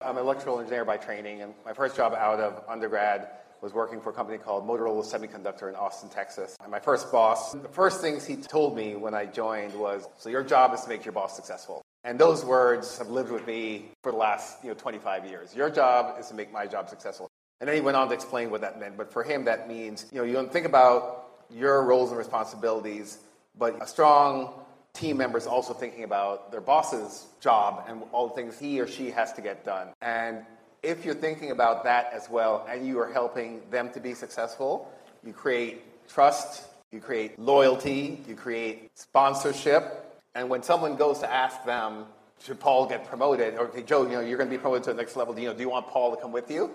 I'm 0.01 0.17
an 0.17 0.23
electrical 0.23 0.61
engineer 0.61 0.85
by 0.85 0.97
training, 0.97 1.43
and 1.43 1.55
my 1.65 1.73
first 1.73 1.97
job 1.97 2.13
out 2.13 2.39
of 2.39 2.63
undergrad 2.69 3.29
was 3.61 3.73
working 3.73 4.01
for 4.01 4.11
a 4.11 4.13
company 4.13 4.39
called 4.39 4.67
Motorola 4.67 5.05
Semiconductor 5.05 5.69
in 5.69 5.75
Austin, 5.75 6.09
Texas. 6.09 6.57
And 6.63 6.71
my 6.71 6.79
first 6.79 7.11
boss, 7.11 7.53
the 7.53 7.69
first 7.69 8.01
things 8.01 8.25
he 8.25 8.37
told 8.37 8.77
me 8.77 8.95
when 8.95 9.15
I 9.15 9.27
joined 9.27 9.75
was, 9.75 10.07
"So 10.19 10.29
your 10.29 10.45
job 10.45 10.73
is 10.75 10.83
to 10.83 10.89
make 10.89 11.05
your 11.05 11.13
boss 11.13 11.35
successful." 11.35 11.83
And 12.09 12.19
those 12.19 12.43
words 12.43 12.97
have 12.97 13.11
lived 13.11 13.31
with 13.31 13.47
me 13.47 13.91
for 14.03 14.13
the 14.13 14.17
last 14.17 14.65
you 14.65 14.71
know, 14.71 14.75
25 14.75 15.27
years. 15.27 15.55
Your 15.55 15.69
job 15.69 16.19
is 16.19 16.29
to 16.29 16.35
make 16.35 16.51
my 16.51 16.67
job 16.67 16.89
successful. 16.89 17.31
And 17.61 17.69
then 17.69 17.77
he 17.77 17.83
went 17.83 17.99
on 17.99 18.09
to 18.09 18.15
explain 18.15 18.49
what 18.49 18.63
that 18.63 18.81
meant. 18.81 18.97
But 18.97 19.13
for 19.13 19.23
him, 19.23 19.45
that 19.45 19.69
means 19.69 20.07
you 20.11 20.17
know 20.17 20.25
you 20.25 20.33
don't 20.33 20.51
think 20.51 20.65
about 20.65 21.43
your 21.51 21.85
roles 21.85 22.09
and 22.09 22.17
responsibilities, 22.17 23.19
but 23.59 23.77
a 23.83 23.87
strong 23.87 24.55
team 24.95 25.19
member 25.19 25.37
is 25.37 25.47
also 25.47 25.75
thinking 25.75 26.03
about 26.03 26.51
their 26.51 26.63
boss's 26.63 27.27
job 27.41 27.85
and 27.87 28.03
all 28.13 28.29
the 28.29 28.35
things 28.35 28.59
he 28.59 28.81
or 28.81 28.87
she 28.87 29.11
has 29.11 29.35
to 29.35 29.43
get 29.43 29.67
done. 29.67 29.89
And 30.01 30.47
if 30.83 31.05
you're 31.05 31.15
thinking 31.15 31.51
about 31.51 31.85
that 31.85 32.11
as 32.15 32.31
well 32.31 32.67
and 32.71 32.87
you 32.87 32.99
are 33.01 33.13
helping 33.13 33.61
them 33.69 33.91
to 33.91 34.01
be 34.01 34.15
successful, 34.15 34.91
you 35.23 35.35
create 35.35 36.09
trust, 36.09 36.69
you 36.91 37.01
create 37.01 37.39
loyalty, 37.39 38.25
you 38.27 38.35
create 38.35 38.91
sponsorship. 38.95 40.08
And 40.35 40.49
when 40.49 40.63
someone 40.63 40.97
goes 40.97 41.19
to 41.21 41.33
ask 41.33 41.65
them 41.65 42.07
should 42.45 42.61
Paul 42.61 42.87
get 42.87 43.07
promoted? 43.07 43.57
Or, 43.57 43.69
Joe, 43.83 44.05
you 44.05 44.11
know, 44.11 44.21
you're 44.21 44.39
going 44.39 44.49
to 44.49 44.57
be 44.57 44.61
promoted 44.61 44.85
to 44.85 44.91
the 44.91 44.97
next 44.97 45.17
level. 45.17 45.35
Do 45.35 45.43
you 45.43 45.49
know, 45.49 45.55
do 45.55 45.61
you 45.61 45.71
want 45.71 45.89
Paul 45.89 46.15
to 46.15 46.21
come 46.21 46.33
with 46.33 46.51
you? 46.51 46.71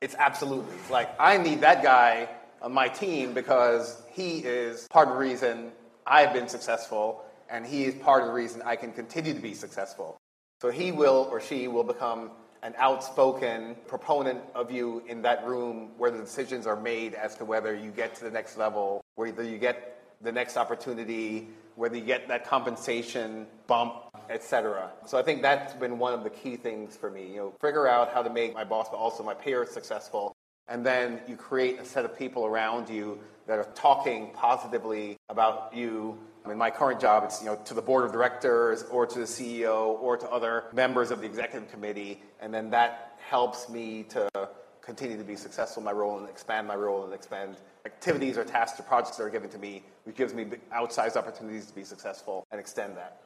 It's 0.00 0.14
absolutely 0.18 0.74
like 0.90 1.08
I 1.18 1.38
need 1.38 1.60
that 1.60 1.82
guy 1.82 2.28
on 2.60 2.72
my 2.72 2.88
team 2.88 3.32
because 3.32 4.02
he 4.12 4.38
is 4.38 4.88
part 4.88 5.08
of 5.08 5.14
the 5.14 5.20
reason 5.20 5.70
I've 6.06 6.32
been 6.32 6.48
successful, 6.48 7.24
and 7.48 7.64
he 7.64 7.84
is 7.84 7.94
part 7.94 8.22
of 8.22 8.28
the 8.28 8.34
reason 8.34 8.60
I 8.62 8.76
can 8.76 8.92
continue 8.92 9.32
to 9.32 9.40
be 9.40 9.54
successful. 9.54 10.18
So 10.60 10.70
he 10.70 10.92
will 10.92 11.28
or 11.30 11.40
she 11.40 11.68
will 11.68 11.84
become 11.84 12.32
an 12.62 12.74
outspoken 12.78 13.76
proponent 13.86 14.40
of 14.54 14.70
you 14.70 15.02
in 15.06 15.22
that 15.22 15.46
room 15.46 15.90
where 15.98 16.10
the 16.10 16.18
decisions 16.18 16.66
are 16.66 16.80
made 16.80 17.14
as 17.14 17.36
to 17.36 17.44
whether 17.44 17.74
you 17.74 17.90
get 17.90 18.14
to 18.16 18.24
the 18.24 18.30
next 18.30 18.56
level, 18.56 19.02
whether 19.14 19.42
you 19.42 19.58
get 19.58 20.02
the 20.22 20.32
next 20.32 20.56
opportunity, 20.56 21.48
whether 21.76 21.96
you 21.96 22.04
get 22.04 22.28
that 22.28 22.46
compensation 22.46 23.46
bump, 23.66 23.94
etc. 24.30 24.90
So 25.06 25.18
I 25.18 25.22
think 25.22 25.42
that's 25.42 25.74
been 25.74 25.98
one 25.98 26.14
of 26.14 26.24
the 26.24 26.30
key 26.30 26.56
things 26.56 26.96
for 26.96 27.10
me. 27.10 27.28
You 27.28 27.36
know, 27.36 27.54
figure 27.60 27.86
out 27.86 28.12
how 28.12 28.22
to 28.22 28.30
make 28.30 28.54
my 28.54 28.64
boss, 28.64 28.88
but 28.90 28.96
also 28.96 29.22
my 29.22 29.34
peers 29.34 29.70
successful, 29.70 30.32
and 30.68 30.84
then 30.84 31.20
you 31.26 31.36
create 31.36 31.78
a 31.78 31.84
set 31.84 32.04
of 32.04 32.18
people 32.18 32.46
around 32.46 32.88
you 32.88 33.18
that 33.46 33.58
are 33.58 33.68
talking 33.74 34.30
positively 34.34 35.16
about 35.28 35.74
you. 35.74 36.18
In 36.50 36.58
my 36.58 36.70
current 36.70 37.00
job, 37.00 37.24
it's 37.24 37.40
you 37.40 37.46
know 37.46 37.56
to 37.64 37.74
the 37.74 37.82
board 37.82 38.04
of 38.04 38.12
directors 38.12 38.82
or 38.90 39.06
to 39.06 39.18
the 39.18 39.24
CEO 39.24 39.98
or 40.00 40.16
to 40.16 40.28
other 40.30 40.64
members 40.72 41.10
of 41.10 41.20
the 41.20 41.26
executive 41.26 41.70
committee, 41.70 42.22
and 42.40 42.52
then 42.52 42.70
that 42.70 43.18
helps 43.18 43.68
me 43.68 44.04
to 44.10 44.28
continue 44.82 45.16
to 45.16 45.24
be 45.24 45.36
successful 45.36 45.80
in 45.80 45.84
my 45.84 45.92
role 45.92 46.18
and 46.18 46.28
expand 46.28 46.68
my 46.68 46.74
role 46.76 47.04
and 47.04 47.14
expand 47.14 47.56
activities 47.86 48.38
or 48.38 48.44
tasks 48.44 48.80
or 48.80 48.82
projects 48.84 49.16
that 49.16 49.24
are 49.24 49.30
given 49.30 49.50
to 49.50 49.58
me, 49.58 49.82
which 50.04 50.16
gives 50.16 50.34
me 50.34 50.46
outsized 50.74 51.16
opportunities 51.16 51.66
to 51.66 51.74
be 51.74 51.84
successful 51.84 52.46
and 52.50 52.60
extend 52.60 52.96
that. 52.96 53.20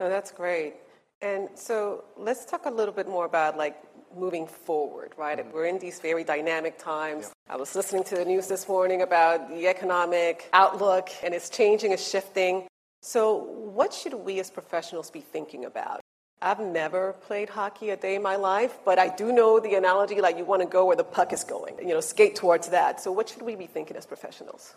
No, 0.00 0.08
that's 0.08 0.30
great. 0.30 0.74
And 1.20 1.48
so 1.54 2.04
let's 2.16 2.44
talk 2.44 2.66
a 2.66 2.70
little 2.70 2.94
bit 2.94 3.08
more 3.08 3.24
about 3.24 3.56
like 3.56 3.76
moving 4.16 4.46
forward, 4.46 5.12
right? 5.16 5.38
Mm-hmm. 5.38 5.52
We're 5.52 5.66
in 5.66 5.78
these 5.78 6.00
very 6.00 6.24
dynamic 6.24 6.78
times. 6.78 7.30
Yeah. 7.46 7.54
I 7.54 7.56
was 7.56 7.74
listening 7.74 8.04
to 8.04 8.16
the 8.16 8.24
news 8.24 8.48
this 8.48 8.68
morning 8.68 9.02
about 9.02 9.48
the 9.48 9.66
economic 9.68 10.48
outlook, 10.52 11.10
and 11.22 11.34
it's 11.34 11.48
changing, 11.48 11.92
it's 11.92 12.08
shifting. 12.08 12.66
So, 13.02 13.36
what 13.36 13.92
should 13.92 14.14
we 14.14 14.38
as 14.38 14.50
professionals 14.50 15.10
be 15.10 15.20
thinking 15.20 15.64
about? 15.64 16.00
I've 16.42 16.58
never 16.60 17.12
played 17.12 17.48
hockey 17.48 17.90
a 17.90 17.96
day 17.96 18.16
in 18.16 18.22
my 18.22 18.36
life, 18.36 18.78
but 18.84 18.98
I 18.98 19.08
do 19.08 19.32
know 19.32 19.60
the 19.60 19.74
analogy 19.74 20.20
like 20.20 20.36
you 20.36 20.44
want 20.44 20.60
to 20.62 20.68
go 20.68 20.86
where 20.86 20.96
the 20.96 21.04
puck 21.04 21.32
is 21.32 21.44
going, 21.44 21.78
you 21.78 21.94
know, 21.94 22.00
skate 22.00 22.34
towards 22.34 22.68
that. 22.68 23.00
So, 23.00 23.12
what 23.12 23.28
should 23.28 23.42
we 23.42 23.54
be 23.54 23.66
thinking 23.66 23.96
as 23.96 24.06
professionals? 24.06 24.74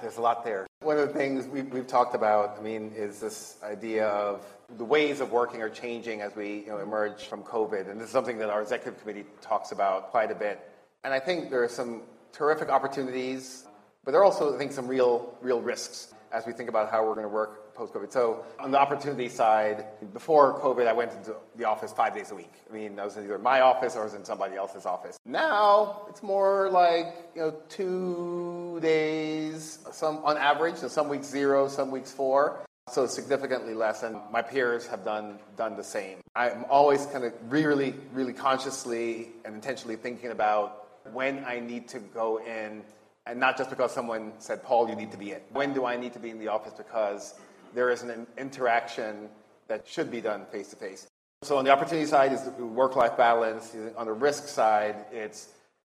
there's 0.00 0.16
a 0.16 0.20
lot 0.20 0.44
there. 0.44 0.66
One 0.80 0.98
of 0.98 1.08
the 1.08 1.14
things 1.14 1.46
we've, 1.46 1.70
we've, 1.72 1.86
talked 1.86 2.14
about, 2.14 2.56
I 2.58 2.62
mean, 2.62 2.92
is 2.96 3.20
this 3.20 3.56
idea 3.62 4.06
of 4.06 4.44
the 4.76 4.84
ways 4.84 5.20
of 5.20 5.30
working 5.30 5.60
are 5.62 5.68
changing 5.68 6.22
as 6.22 6.34
we 6.34 6.60
you 6.60 6.68
know, 6.68 6.78
emerge 6.78 7.24
from 7.24 7.42
COVID. 7.42 7.90
And 7.90 8.00
this 8.00 8.06
is 8.06 8.12
something 8.12 8.38
that 8.38 8.48
our 8.48 8.62
executive 8.62 9.00
committee 9.00 9.26
talks 9.42 9.72
about 9.72 10.10
quite 10.10 10.30
a 10.30 10.34
bit. 10.34 10.60
And 11.04 11.12
I 11.12 11.20
think 11.20 11.50
there 11.50 11.62
are 11.62 11.68
some 11.68 12.02
terrific 12.32 12.70
opportunities, 12.70 13.66
but 14.04 14.12
there 14.12 14.20
are 14.20 14.24
also, 14.24 14.54
I 14.54 14.58
think, 14.58 14.72
some 14.72 14.88
real, 14.88 15.34
real 15.42 15.60
risks 15.60 16.14
as 16.32 16.46
we 16.46 16.52
think 16.52 16.68
about 16.68 16.90
how 16.90 17.04
we're 17.06 17.14
going 17.14 17.26
to 17.26 17.32
work 17.32 17.67
post 17.78 17.94
COVID. 17.94 18.12
So 18.12 18.44
on 18.58 18.72
the 18.72 18.78
opportunity 18.78 19.28
side, 19.28 19.86
before 20.12 20.60
COVID, 20.60 20.88
I 20.88 20.92
went 20.92 21.12
into 21.12 21.36
the 21.56 21.64
office 21.64 21.92
five 21.92 22.12
days 22.14 22.32
a 22.32 22.34
week. 22.34 22.52
I 22.68 22.74
mean, 22.74 22.98
I 22.98 23.04
was 23.04 23.16
in 23.16 23.24
either 23.24 23.38
my 23.38 23.60
office 23.60 23.94
or 23.94 24.00
I 24.00 24.04
was 24.04 24.14
in 24.14 24.24
somebody 24.24 24.56
else's 24.56 24.84
office. 24.84 25.16
Now 25.24 26.02
it's 26.08 26.22
more 26.22 26.68
like 26.70 27.14
you 27.34 27.42
know 27.42 27.54
two 27.68 28.80
days, 28.82 29.78
some 29.92 30.18
on 30.24 30.36
average. 30.36 30.76
So 30.76 30.88
some 30.88 31.08
weeks 31.08 31.28
zero, 31.28 31.68
some 31.68 31.90
weeks 31.90 32.10
four. 32.10 32.64
So 32.90 33.06
significantly 33.06 33.74
less, 33.74 34.02
and 34.02 34.16
my 34.32 34.42
peers 34.42 34.86
have 34.88 35.04
done 35.04 35.38
done 35.56 35.76
the 35.76 35.84
same. 35.84 36.18
I'm 36.34 36.64
always 36.68 37.06
kind 37.06 37.24
of 37.24 37.32
really, 37.48 37.94
really 38.12 38.32
consciously 38.32 39.28
and 39.44 39.54
intentionally 39.54 39.96
thinking 39.96 40.30
about 40.30 40.88
when 41.12 41.44
I 41.44 41.60
need 41.60 41.86
to 41.88 42.00
go 42.00 42.38
in 42.38 42.82
and 43.28 43.38
not 43.38 43.58
just 43.58 43.68
because 43.68 43.92
someone 43.92 44.32
said, 44.38 44.62
Paul, 44.62 44.88
you 44.88 44.96
need 44.96 45.12
to 45.12 45.18
be 45.18 45.32
in. 45.32 45.40
When 45.52 45.74
do 45.74 45.84
I 45.84 45.96
need 45.96 46.14
to 46.14 46.18
be 46.18 46.30
in 46.30 46.38
the 46.38 46.48
office 46.48 46.72
because 46.72 47.34
there 47.74 47.90
is 47.90 48.02
an 48.02 48.26
interaction 48.36 49.28
that 49.68 49.86
should 49.86 50.10
be 50.10 50.20
done 50.20 50.46
face 50.46 50.68
to 50.68 50.76
face. 50.76 51.06
So 51.42 51.56
on 51.56 51.64
the 51.64 51.70
opportunity 51.70 52.06
side 52.06 52.32
is 52.32 52.48
work-life 52.58 53.16
balance. 53.16 53.76
On 53.96 54.06
the 54.06 54.12
risk 54.12 54.48
side, 54.48 54.96
it's 55.12 55.48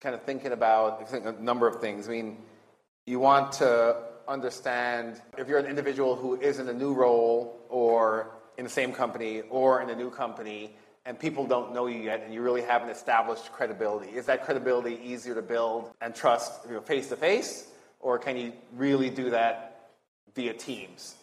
kind 0.01 0.13
of 0.13 0.21
thinking 0.23 0.51
about 0.51 1.09
think 1.09 1.25
a 1.25 1.31
number 1.33 1.67
of 1.67 1.79
things. 1.79 2.07
I 2.07 2.11
mean, 2.11 2.37
you 3.05 3.19
want 3.19 3.53
to 3.53 3.95
understand 4.27 5.21
if 5.37 5.47
you're 5.47 5.59
an 5.59 5.65
individual 5.65 6.15
who 6.15 6.35
is 6.39 6.59
in 6.59 6.67
a 6.69 6.73
new 6.73 6.93
role 6.93 7.59
or 7.69 8.31
in 8.57 8.63
the 8.65 8.69
same 8.69 8.91
company 8.91 9.41
or 9.49 9.81
in 9.81 9.89
a 9.89 9.95
new 9.95 10.09
company 10.09 10.75
and 11.05 11.17
people 11.17 11.47
don't 11.47 11.73
know 11.73 11.87
you 11.87 11.99
yet 12.01 12.21
and 12.23 12.33
you 12.33 12.41
really 12.41 12.61
haven't 12.61 12.89
established 12.89 13.51
credibility. 13.51 14.11
Is 14.11 14.25
that 14.25 14.45
credibility 14.45 14.99
easier 15.03 15.33
to 15.33 15.41
build 15.41 15.89
and 16.01 16.13
trust 16.13 16.65
face 16.85 17.07
to 17.09 17.15
face 17.15 17.67
or 17.99 18.19
can 18.19 18.37
you 18.37 18.53
really 18.73 19.09
do 19.09 19.29
that 19.31 19.91
via 20.35 20.53
Teams? 20.53 21.15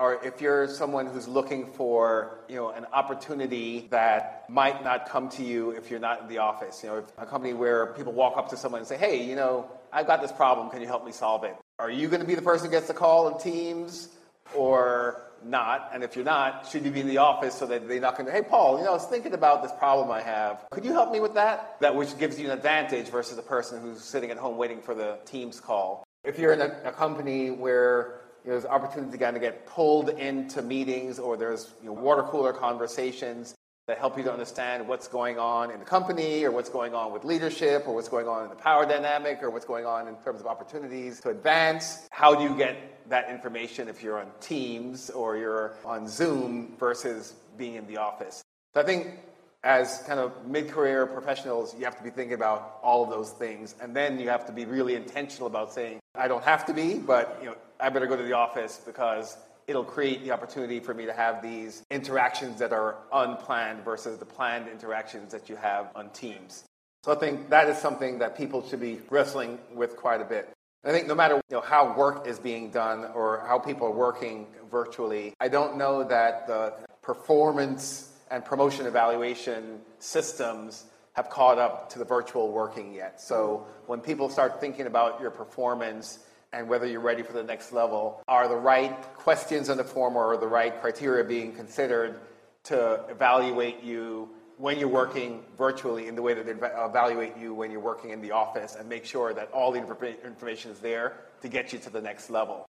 Or 0.00 0.18
if 0.24 0.40
you're 0.40 0.66
someone 0.66 1.06
who's 1.06 1.28
looking 1.28 1.66
for 1.66 2.40
you 2.48 2.56
know 2.56 2.70
an 2.70 2.86
opportunity 2.92 3.86
that 3.90 4.46
might 4.48 4.82
not 4.82 5.08
come 5.08 5.28
to 5.28 5.44
you 5.44 5.70
if 5.70 5.90
you're 5.90 6.00
not 6.00 6.22
in 6.22 6.28
the 6.28 6.38
office. 6.38 6.82
You 6.82 6.88
know 6.88 7.04
a 7.18 7.26
company 7.26 7.52
where 7.52 7.86
people 7.88 8.12
walk 8.12 8.36
up 8.36 8.48
to 8.50 8.56
someone 8.56 8.80
and 8.80 8.88
say 8.88 8.96
hey 8.96 9.22
you 9.22 9.36
know 9.36 9.70
i've 9.92 10.06
got 10.06 10.22
this 10.22 10.32
problem. 10.32 10.70
Can 10.70 10.80
you 10.80 10.86
help 10.86 11.04
me 11.04 11.12
solve 11.12 11.44
it? 11.44 11.54
Are 11.78 11.90
you 11.90 12.08
going 12.08 12.20
to 12.20 12.26
be 12.26 12.34
the 12.34 12.42
person 12.42 12.66
who 12.66 12.72
gets 12.72 12.88
the 12.88 12.94
call 12.94 13.28
in 13.28 13.38
teams 13.38 14.08
or 14.54 15.22
not? 15.44 15.90
And 15.92 16.02
if 16.02 16.16
you're 16.16 16.24
not 16.24 16.66
should 16.66 16.84
you 16.84 16.90
be 16.90 17.00
in 17.00 17.08
the 17.08 17.18
office 17.18 17.54
so 17.54 17.66
that 17.66 17.86
they're 17.86 18.00
not 18.00 18.16
going 18.16 18.26
to 18.26 18.32
hey 18.32 18.42
paul 18.42 18.78
you 18.78 18.84
know 18.84 18.90
i 18.90 18.94
was 18.94 19.06
thinking 19.06 19.34
about 19.34 19.62
this 19.62 19.72
problem 19.78 20.10
i 20.10 20.22
have. 20.22 20.64
Could 20.70 20.86
you 20.86 20.92
help 20.92 21.12
me 21.12 21.20
with 21.20 21.34
that? 21.34 21.76
That 21.80 21.94
which 21.94 22.16
gives 22.18 22.40
you 22.40 22.46
an 22.46 22.52
advantage 22.52 23.08
versus 23.08 23.36
the 23.36 23.42
person 23.42 23.82
who's 23.82 24.02
sitting 24.02 24.30
at 24.30 24.38
home 24.38 24.56
waiting 24.56 24.80
for 24.80 24.94
the 24.94 25.18
teams 25.26 25.60
call. 25.60 26.04
If 26.24 26.38
you're 26.38 26.52
in 26.52 26.60
a, 26.60 26.76
a 26.84 26.92
company 26.92 27.50
where 27.50 28.19
you 28.44 28.50
know, 28.50 28.58
there's 28.58 28.64
opportunity 28.64 29.12
to 29.12 29.18
kind 29.18 29.36
of 29.36 29.42
get 29.42 29.66
pulled 29.66 30.10
into 30.10 30.62
meetings 30.62 31.18
or 31.18 31.36
there's 31.36 31.74
you 31.80 31.86
know, 31.86 31.92
water 31.92 32.22
cooler 32.22 32.52
conversations 32.52 33.54
that 33.86 33.98
help 33.98 34.16
you 34.16 34.22
to 34.22 34.32
understand 34.32 34.86
what's 34.86 35.08
going 35.08 35.38
on 35.38 35.70
in 35.70 35.80
the 35.80 35.84
company 35.84 36.44
or 36.44 36.52
what's 36.52 36.68
going 36.68 36.94
on 36.94 37.12
with 37.12 37.24
leadership 37.24 37.88
or 37.88 37.94
what's 37.94 38.08
going 38.08 38.28
on 38.28 38.44
in 38.44 38.48
the 38.48 38.54
power 38.54 38.86
dynamic 38.86 39.42
or 39.42 39.50
what's 39.50 39.64
going 39.64 39.84
on 39.84 40.06
in 40.06 40.14
terms 40.16 40.40
of 40.40 40.46
opportunities 40.46 41.18
to 41.20 41.30
advance. 41.30 42.06
How 42.12 42.34
do 42.34 42.44
you 42.44 42.56
get 42.56 43.08
that 43.10 43.28
information 43.28 43.88
if 43.88 44.00
you're 44.02 44.20
on 44.20 44.30
Teams 44.40 45.10
or 45.10 45.36
you're 45.36 45.74
on 45.84 46.06
Zoom 46.06 46.76
versus 46.78 47.34
being 47.56 47.74
in 47.74 47.86
the 47.88 47.96
office? 47.96 48.42
So 48.74 48.80
I 48.80 48.84
think 48.84 49.18
as 49.62 50.02
kind 50.06 50.18
of 50.18 50.46
mid-career 50.46 51.06
professionals, 51.06 51.74
you 51.76 51.84
have 51.84 51.96
to 51.96 52.02
be 52.02 52.10
thinking 52.10 52.34
about 52.34 52.78
all 52.82 53.04
of 53.04 53.10
those 53.10 53.30
things, 53.30 53.74
and 53.80 53.94
then 53.94 54.18
you 54.18 54.28
have 54.28 54.46
to 54.46 54.52
be 54.52 54.64
really 54.64 54.94
intentional 54.94 55.46
about 55.46 55.72
saying, 55.72 56.00
"I 56.14 56.28
don't 56.28 56.44
have 56.44 56.64
to 56.66 56.72
be, 56.72 56.94
but 56.94 57.38
you 57.40 57.50
know, 57.50 57.56
I 57.78 57.90
better 57.90 58.06
go 58.06 58.16
to 58.16 58.22
the 58.22 58.32
office 58.32 58.80
because 58.84 59.36
it'll 59.66 59.84
create 59.84 60.24
the 60.24 60.32
opportunity 60.32 60.80
for 60.80 60.94
me 60.94 61.06
to 61.06 61.12
have 61.12 61.42
these 61.42 61.82
interactions 61.90 62.58
that 62.58 62.72
are 62.72 62.96
unplanned 63.12 63.84
versus 63.84 64.18
the 64.18 64.24
planned 64.24 64.66
interactions 64.68 65.30
that 65.32 65.48
you 65.48 65.56
have 65.56 65.90
on 65.94 66.10
Teams." 66.10 66.64
So 67.04 67.12
I 67.12 67.14
think 67.14 67.50
that 67.50 67.68
is 67.68 67.78
something 67.78 68.18
that 68.18 68.36
people 68.36 68.66
should 68.66 68.80
be 68.80 69.00
wrestling 69.10 69.58
with 69.74 69.96
quite 69.96 70.20
a 70.20 70.24
bit. 70.24 70.50
I 70.84 70.92
think 70.92 71.06
no 71.06 71.14
matter 71.14 71.36
you 71.36 71.56
know, 71.56 71.60
how 71.60 71.92
work 71.92 72.26
is 72.26 72.38
being 72.38 72.70
done 72.70 73.10
or 73.14 73.44
how 73.46 73.58
people 73.58 73.86
are 73.86 73.92
working 73.92 74.46
virtually, 74.70 75.34
I 75.38 75.48
don't 75.48 75.76
know 75.76 76.04
that 76.04 76.46
the 76.46 76.74
performance 77.02 78.09
and 78.30 78.44
promotion 78.44 78.86
evaluation 78.86 79.80
systems 79.98 80.86
have 81.14 81.28
caught 81.28 81.58
up 81.58 81.90
to 81.90 81.98
the 81.98 82.04
virtual 82.04 82.52
working 82.52 82.94
yet. 82.94 83.20
So 83.20 83.66
when 83.86 84.00
people 84.00 84.28
start 84.28 84.60
thinking 84.60 84.86
about 84.86 85.20
your 85.20 85.30
performance 85.30 86.20
and 86.52 86.68
whether 86.68 86.86
you're 86.86 87.00
ready 87.00 87.22
for 87.22 87.32
the 87.32 87.42
next 87.42 87.72
level, 87.72 88.22
are 88.28 88.48
the 88.48 88.56
right 88.56 88.92
questions 89.14 89.68
in 89.68 89.76
the 89.76 89.84
form 89.84 90.16
or 90.16 90.36
the 90.36 90.46
right 90.46 90.80
criteria 90.80 91.24
being 91.24 91.52
considered 91.52 92.20
to 92.64 93.04
evaluate 93.08 93.82
you 93.82 94.28
when 94.56 94.78
you're 94.78 94.88
working 94.88 95.42
virtually 95.56 96.06
in 96.06 96.14
the 96.14 96.22
way 96.22 96.34
that 96.34 96.44
they 96.44 96.52
evaluate 96.52 97.36
you 97.36 97.54
when 97.54 97.70
you're 97.70 97.80
working 97.80 98.10
in 98.10 98.20
the 98.20 98.30
office 98.30 98.76
and 98.78 98.88
make 98.88 99.06
sure 99.06 99.32
that 99.32 99.50
all 99.52 99.72
the 99.72 99.78
information 100.24 100.70
is 100.70 100.78
there 100.80 101.16
to 101.40 101.48
get 101.48 101.72
you 101.72 101.78
to 101.78 101.88
the 101.88 102.00
next 102.00 102.28
level. 102.30 102.69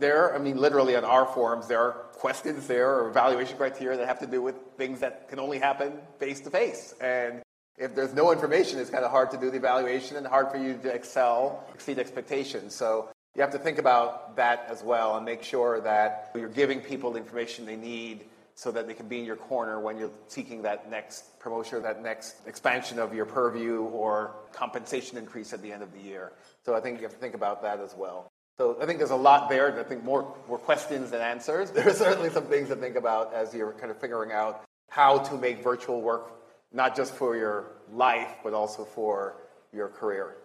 There, 0.00 0.34
I 0.34 0.38
mean, 0.38 0.58
literally 0.58 0.94
on 0.96 1.04
our 1.04 1.24
forums, 1.26 1.66
there 1.66 1.80
are 1.80 1.92
questions 2.12 2.66
there 2.66 3.00
or 3.00 3.08
evaluation 3.08 3.56
criteria 3.56 3.96
that 3.96 4.06
have 4.06 4.18
to 4.20 4.26
do 4.26 4.42
with 4.42 4.54
things 4.76 5.00
that 5.00 5.28
can 5.28 5.38
only 5.38 5.58
happen 5.58 5.92
face 6.18 6.40
to 6.40 6.50
face. 6.50 6.94
And 7.00 7.42
if 7.78 7.94
there's 7.94 8.12
no 8.12 8.30
information, 8.30 8.78
it's 8.78 8.90
kind 8.90 9.04
of 9.04 9.10
hard 9.10 9.30
to 9.30 9.38
do 9.38 9.50
the 9.50 9.56
evaluation 9.56 10.16
and 10.16 10.26
hard 10.26 10.50
for 10.50 10.58
you 10.58 10.78
to 10.82 10.88
excel, 10.88 11.66
exceed 11.74 11.98
expectations. 11.98 12.74
So 12.74 13.08
you 13.34 13.40
have 13.40 13.52
to 13.52 13.58
think 13.58 13.78
about 13.78 14.36
that 14.36 14.66
as 14.68 14.82
well 14.82 15.16
and 15.16 15.24
make 15.24 15.42
sure 15.42 15.80
that 15.80 16.30
you're 16.34 16.48
giving 16.48 16.80
people 16.80 17.12
the 17.12 17.18
information 17.18 17.64
they 17.64 17.76
need 17.76 18.26
so 18.54 18.70
that 18.70 18.86
they 18.86 18.92
can 18.92 19.08
be 19.08 19.20
in 19.20 19.24
your 19.24 19.36
corner 19.36 19.80
when 19.80 19.96
you're 19.96 20.10
seeking 20.28 20.60
that 20.62 20.90
next 20.90 21.38
promotion 21.40 21.78
or 21.78 21.80
that 21.80 22.02
next 22.02 22.46
expansion 22.46 22.98
of 22.98 23.14
your 23.14 23.24
purview 23.24 23.82
or 23.84 24.34
compensation 24.52 25.16
increase 25.16 25.54
at 25.54 25.62
the 25.62 25.72
end 25.72 25.82
of 25.82 25.90
the 25.94 26.00
year. 26.00 26.32
So 26.66 26.74
I 26.74 26.80
think 26.80 26.98
you 26.98 27.04
have 27.04 27.12
to 27.12 27.18
think 27.18 27.34
about 27.34 27.62
that 27.62 27.80
as 27.80 27.94
well. 27.96 28.29
So 28.60 28.76
I 28.78 28.84
think 28.84 28.98
there's 28.98 29.10
a 29.10 29.16
lot 29.16 29.48
there. 29.48 29.68
And 29.68 29.80
I 29.80 29.82
think 29.82 30.04
more, 30.04 30.36
more 30.46 30.58
questions 30.58 31.12
than 31.12 31.22
answers. 31.22 31.70
There 31.74 31.88
are 31.88 31.94
certainly 31.94 32.28
some 32.28 32.44
things 32.44 32.68
to 32.68 32.76
think 32.76 32.94
about 32.94 33.32
as 33.32 33.54
you're 33.54 33.72
kind 33.72 33.90
of 33.90 33.98
figuring 33.98 34.32
out 34.32 34.64
how 34.90 35.16
to 35.16 35.38
make 35.38 35.62
virtual 35.62 36.02
work 36.02 36.24
not 36.70 36.94
just 36.94 37.14
for 37.14 37.34
your 37.38 37.72
life, 37.90 38.32
but 38.44 38.52
also 38.52 38.84
for 38.84 39.36
your 39.72 39.88
career. 39.88 40.36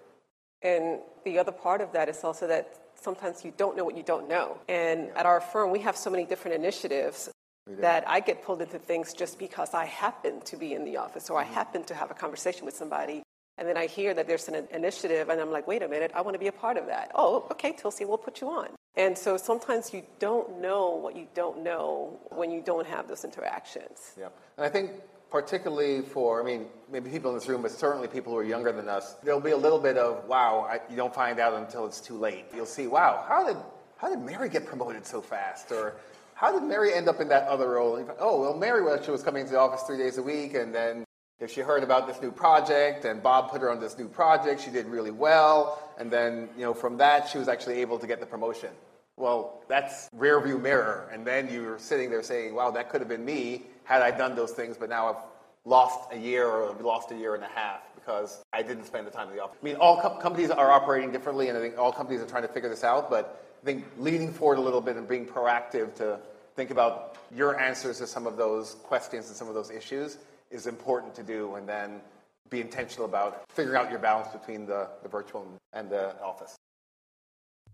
And 0.62 1.00
the 1.26 1.38
other 1.38 1.52
part 1.52 1.82
of 1.82 1.92
that 1.92 2.08
is 2.08 2.24
also 2.24 2.48
that 2.48 2.80
sometimes 2.96 3.44
you 3.44 3.52
don't 3.58 3.76
know 3.76 3.84
what 3.84 3.98
you 3.98 4.04
don't 4.04 4.30
know. 4.30 4.60
And 4.70 5.08
yeah. 5.08 5.20
at 5.20 5.26
our 5.26 5.42
firm, 5.42 5.70
we 5.70 5.80
have 5.80 5.98
so 5.98 6.10
many 6.10 6.24
different 6.24 6.56
initiatives 6.56 7.30
that 7.68 8.08
I 8.08 8.22
get 8.22 8.46
pulled 8.46 8.62
into 8.62 8.80
things 8.80 9.14
just 9.14 9.38
because 9.38 9.74
I 9.74 9.84
happen 9.84 10.40
to 10.52 10.56
be 10.56 10.74
in 10.74 10.86
the 10.86 10.96
office 10.96 11.30
or 11.30 11.38
I 11.38 11.44
mm-hmm. 11.44 11.54
happen 11.54 11.84
to 11.84 11.94
have 11.94 12.12
a 12.12 12.14
conversation 12.14 12.64
with 12.66 12.78
somebody 12.78 13.25
and 13.58 13.68
then 13.68 13.78
I 13.78 13.88
hear 13.88 14.14
that 14.14 14.28
there's 14.28 14.48
an 14.48 14.68
initiative, 14.72 15.30
and 15.30 15.40
I'm 15.40 15.52
like, 15.52 15.68
wait 15.68 15.82
a 15.82 15.88
minute, 15.88 16.12
I 16.14 16.22
want 16.22 16.36
to 16.36 16.40
be 16.40 16.48
a 16.48 16.52
part 16.52 16.78
of 16.78 16.88
that. 16.88 17.12
Oh, 17.16 17.48
okay, 17.52 17.72
Tulsi, 17.72 18.06
we'll 18.06 18.18
put 18.18 18.42
you 18.42 18.50
on. 18.50 18.70
And 18.98 19.18
so 19.18 19.38
sometimes 19.38 19.94
you 19.94 20.04
don't 20.20 20.62
know 20.62 20.92
what 20.92 21.16
you 21.16 21.28
don't 21.34 21.64
know 21.64 22.20
when 22.30 22.52
you 22.52 22.62
don't 22.62 22.88
have 22.88 23.08
those 23.08 23.26
interactions. 23.26 24.14
Yeah. 24.18 24.30
And 24.58 24.66
I 24.66 24.70
think 24.70 24.92
particularly 25.32 26.02
for, 26.02 26.42
I 26.42 26.46
mean, 26.46 26.68
maybe 26.90 27.10
people 27.10 27.32
in 27.32 27.38
this 27.38 27.48
room, 27.48 27.62
but 27.62 27.72
certainly 27.72 28.08
people 28.08 28.32
who 28.32 28.38
are 28.38 28.44
younger 28.44 28.72
than 28.72 28.88
us, 28.88 29.16
there'll 29.24 29.42
be 29.42 29.52
a 29.52 29.58
little 29.58 29.80
bit 29.80 29.98
of, 29.98 30.26
wow, 30.30 30.66
I, 30.70 30.80
you 30.90 30.96
don't 30.96 31.14
find 31.14 31.40
out 31.40 31.54
until 31.54 31.86
it's 31.86 32.00
too 32.00 32.18
late. 32.18 32.46
You'll 32.56 32.66
see, 32.66 32.88
wow, 32.88 33.26
how 33.28 33.46
did, 33.46 33.58
how 33.98 34.10
did 34.10 34.20
Mary 34.20 34.48
get 34.48 34.66
promoted 34.66 35.06
so 35.06 35.20
fast? 35.22 35.72
Or 35.74 35.96
how 36.36 36.58
did 36.58 36.64
Mary 36.66 36.94
end 36.94 37.10
up 37.10 37.20
in 37.20 37.28
that 37.30 37.48
other 37.48 37.72
role? 37.72 38.02
Oh, 38.18 38.40
well, 38.40 38.54
Mary 38.56 38.82
was, 38.82 39.04
she 39.04 39.12
was 39.12 39.24
coming 39.24 39.46
to 39.46 39.52
the 39.52 39.60
office 39.60 39.82
three 39.82 39.98
days 39.98 40.18
a 40.18 40.24
week, 40.24 40.54
and 40.54 40.74
then 40.74 41.04
if 41.40 41.52
she 41.52 41.62
heard 41.62 41.84
about 41.84 42.08
this 42.08 42.22
new 42.22 42.32
project 42.32 43.04
and 43.04 43.22
Bob 43.22 43.52
put 43.52 43.62
her 43.62 43.70
on 43.70 43.80
this 43.80 43.98
new 43.98 44.08
project, 44.08 44.62
she 44.62 44.72
did 44.72 44.86
really 44.86 45.12
well. 45.12 45.82
And 45.98 46.10
then, 46.10 46.50
you 46.58 46.64
know, 46.64 46.74
from 46.74 46.98
that, 46.98 47.28
she 47.28 47.38
was 47.38 47.48
actually 47.48 47.82
able 47.82 48.00
to 48.00 48.08
get 48.08 48.20
the 48.20 48.26
promotion. 48.26 48.70
Well, 49.18 49.62
that's 49.68 50.10
rear 50.14 50.40
view 50.40 50.58
mirror. 50.58 51.10
And 51.12 51.26
then 51.26 51.50
you're 51.52 51.80
sitting 51.80 52.10
there 52.10 52.24
saying, 52.24 52.54
wow, 52.54 52.72
that 52.72 52.90
could 52.90 53.02
have 53.02 53.10
been 53.10 53.26
me 53.26 53.64
had 53.84 54.02
I 54.02 54.12
done 54.12 54.36
those 54.36 54.52
things, 54.52 54.78
but 54.78 54.90
now 54.90 55.10
I've 55.10 55.24
lost 55.66 56.12
a 56.12 56.18
year 56.18 56.48
or 56.48 56.74
lost 56.82 57.12
a 57.12 57.16
year 57.16 57.36
and 57.36 57.44
a 57.44 57.48
half 57.48 57.82
because 57.96 58.44
I 58.54 58.62
didn't 58.62 58.86
spend 58.86 59.06
the 59.08 59.12
time 59.12 59.30
in 59.30 59.36
the 59.36 59.44
office. 59.44 59.58
I 59.62 59.66
mean, 59.66 59.76
all 59.76 60.00
co- 60.02 60.18
companies 60.18 60.52
are 60.52 60.72
operating 60.72 61.12
differently, 61.12 61.50
and 61.50 61.58
I 61.58 61.62
think 61.62 61.78
all 61.78 61.92
companies 61.92 62.22
are 62.22 62.28
trying 62.28 62.44
to 62.44 62.50
figure 62.50 62.70
this 62.70 62.84
out, 62.84 63.10
but 63.10 63.44
I 63.62 63.66
think 63.66 63.86
leaning 63.98 64.32
forward 64.32 64.58
a 64.58 64.62
little 64.62 64.82
bit 64.82 64.96
and 64.96 65.08
being 65.08 65.26
proactive 65.26 65.96
to 65.96 66.20
think 66.56 66.72
about 66.72 67.18
your 67.36 67.60
answers 67.60 67.98
to 67.98 68.08
some 68.08 68.28
of 68.28 68.38
those 68.38 68.76
questions 68.84 69.28
and 69.28 69.36
some 69.36 69.48
of 69.48 69.54
those 69.54 69.72
issues 69.72 70.18
is 70.52 70.68
important 70.68 71.16
to 71.16 71.24
do, 71.24 71.56
and 71.56 71.68
then 71.68 72.02
be 72.50 72.62
intentional 72.62 73.06
about 73.06 73.44
figuring 73.50 73.80
out 73.80 73.90
your 73.90 74.00
balance 74.00 74.28
between 74.30 74.66
the, 74.66 74.90
the 75.02 75.10
virtual 75.10 75.48
and 75.74 75.90
the 75.90 76.20
office. 76.22 76.56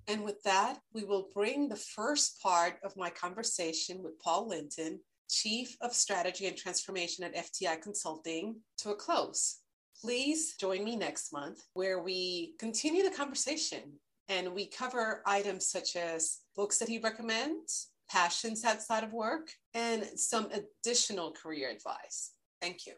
And 0.07 0.23
with 0.23 0.41
that, 0.43 0.79
we 0.93 1.03
will 1.03 1.29
bring 1.33 1.67
the 1.67 1.75
first 1.75 2.41
part 2.41 2.77
of 2.83 2.97
my 2.97 3.09
conversation 3.09 4.01
with 4.01 4.19
Paul 4.19 4.47
Linton, 4.47 4.99
Chief 5.29 5.77
of 5.81 5.93
Strategy 5.93 6.47
and 6.47 6.57
Transformation 6.57 7.23
at 7.23 7.35
FTI 7.35 7.81
Consulting, 7.81 8.57
to 8.79 8.91
a 8.91 8.95
close. 8.95 9.59
Please 10.01 10.55
join 10.59 10.83
me 10.83 10.95
next 10.95 11.31
month 11.31 11.61
where 11.73 12.01
we 12.01 12.55
continue 12.57 13.03
the 13.03 13.15
conversation 13.15 13.93
and 14.29 14.53
we 14.53 14.65
cover 14.65 15.21
items 15.25 15.67
such 15.67 15.95
as 15.95 16.39
books 16.55 16.77
that 16.79 16.89
he 16.89 16.97
recommends, 16.97 17.89
passions 18.09 18.65
outside 18.65 19.03
of 19.03 19.13
work, 19.13 19.53
and 19.73 20.03
some 20.15 20.49
additional 20.51 21.31
career 21.31 21.69
advice. 21.69 22.31
Thank 22.61 22.85
you. 22.85 22.93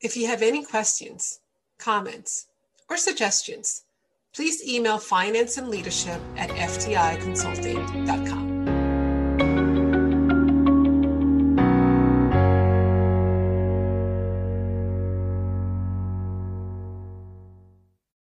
If 0.00 0.16
you 0.16 0.26
have 0.26 0.42
any 0.42 0.64
questions, 0.64 1.40
comments, 1.78 2.46
or 2.88 2.96
suggestions, 2.96 3.82
please 4.34 4.66
email 4.66 4.98
finance 4.98 5.58
and 5.58 5.68
leadership 5.68 6.20
at 6.36 6.50
fticonsulting.com. 6.50 8.43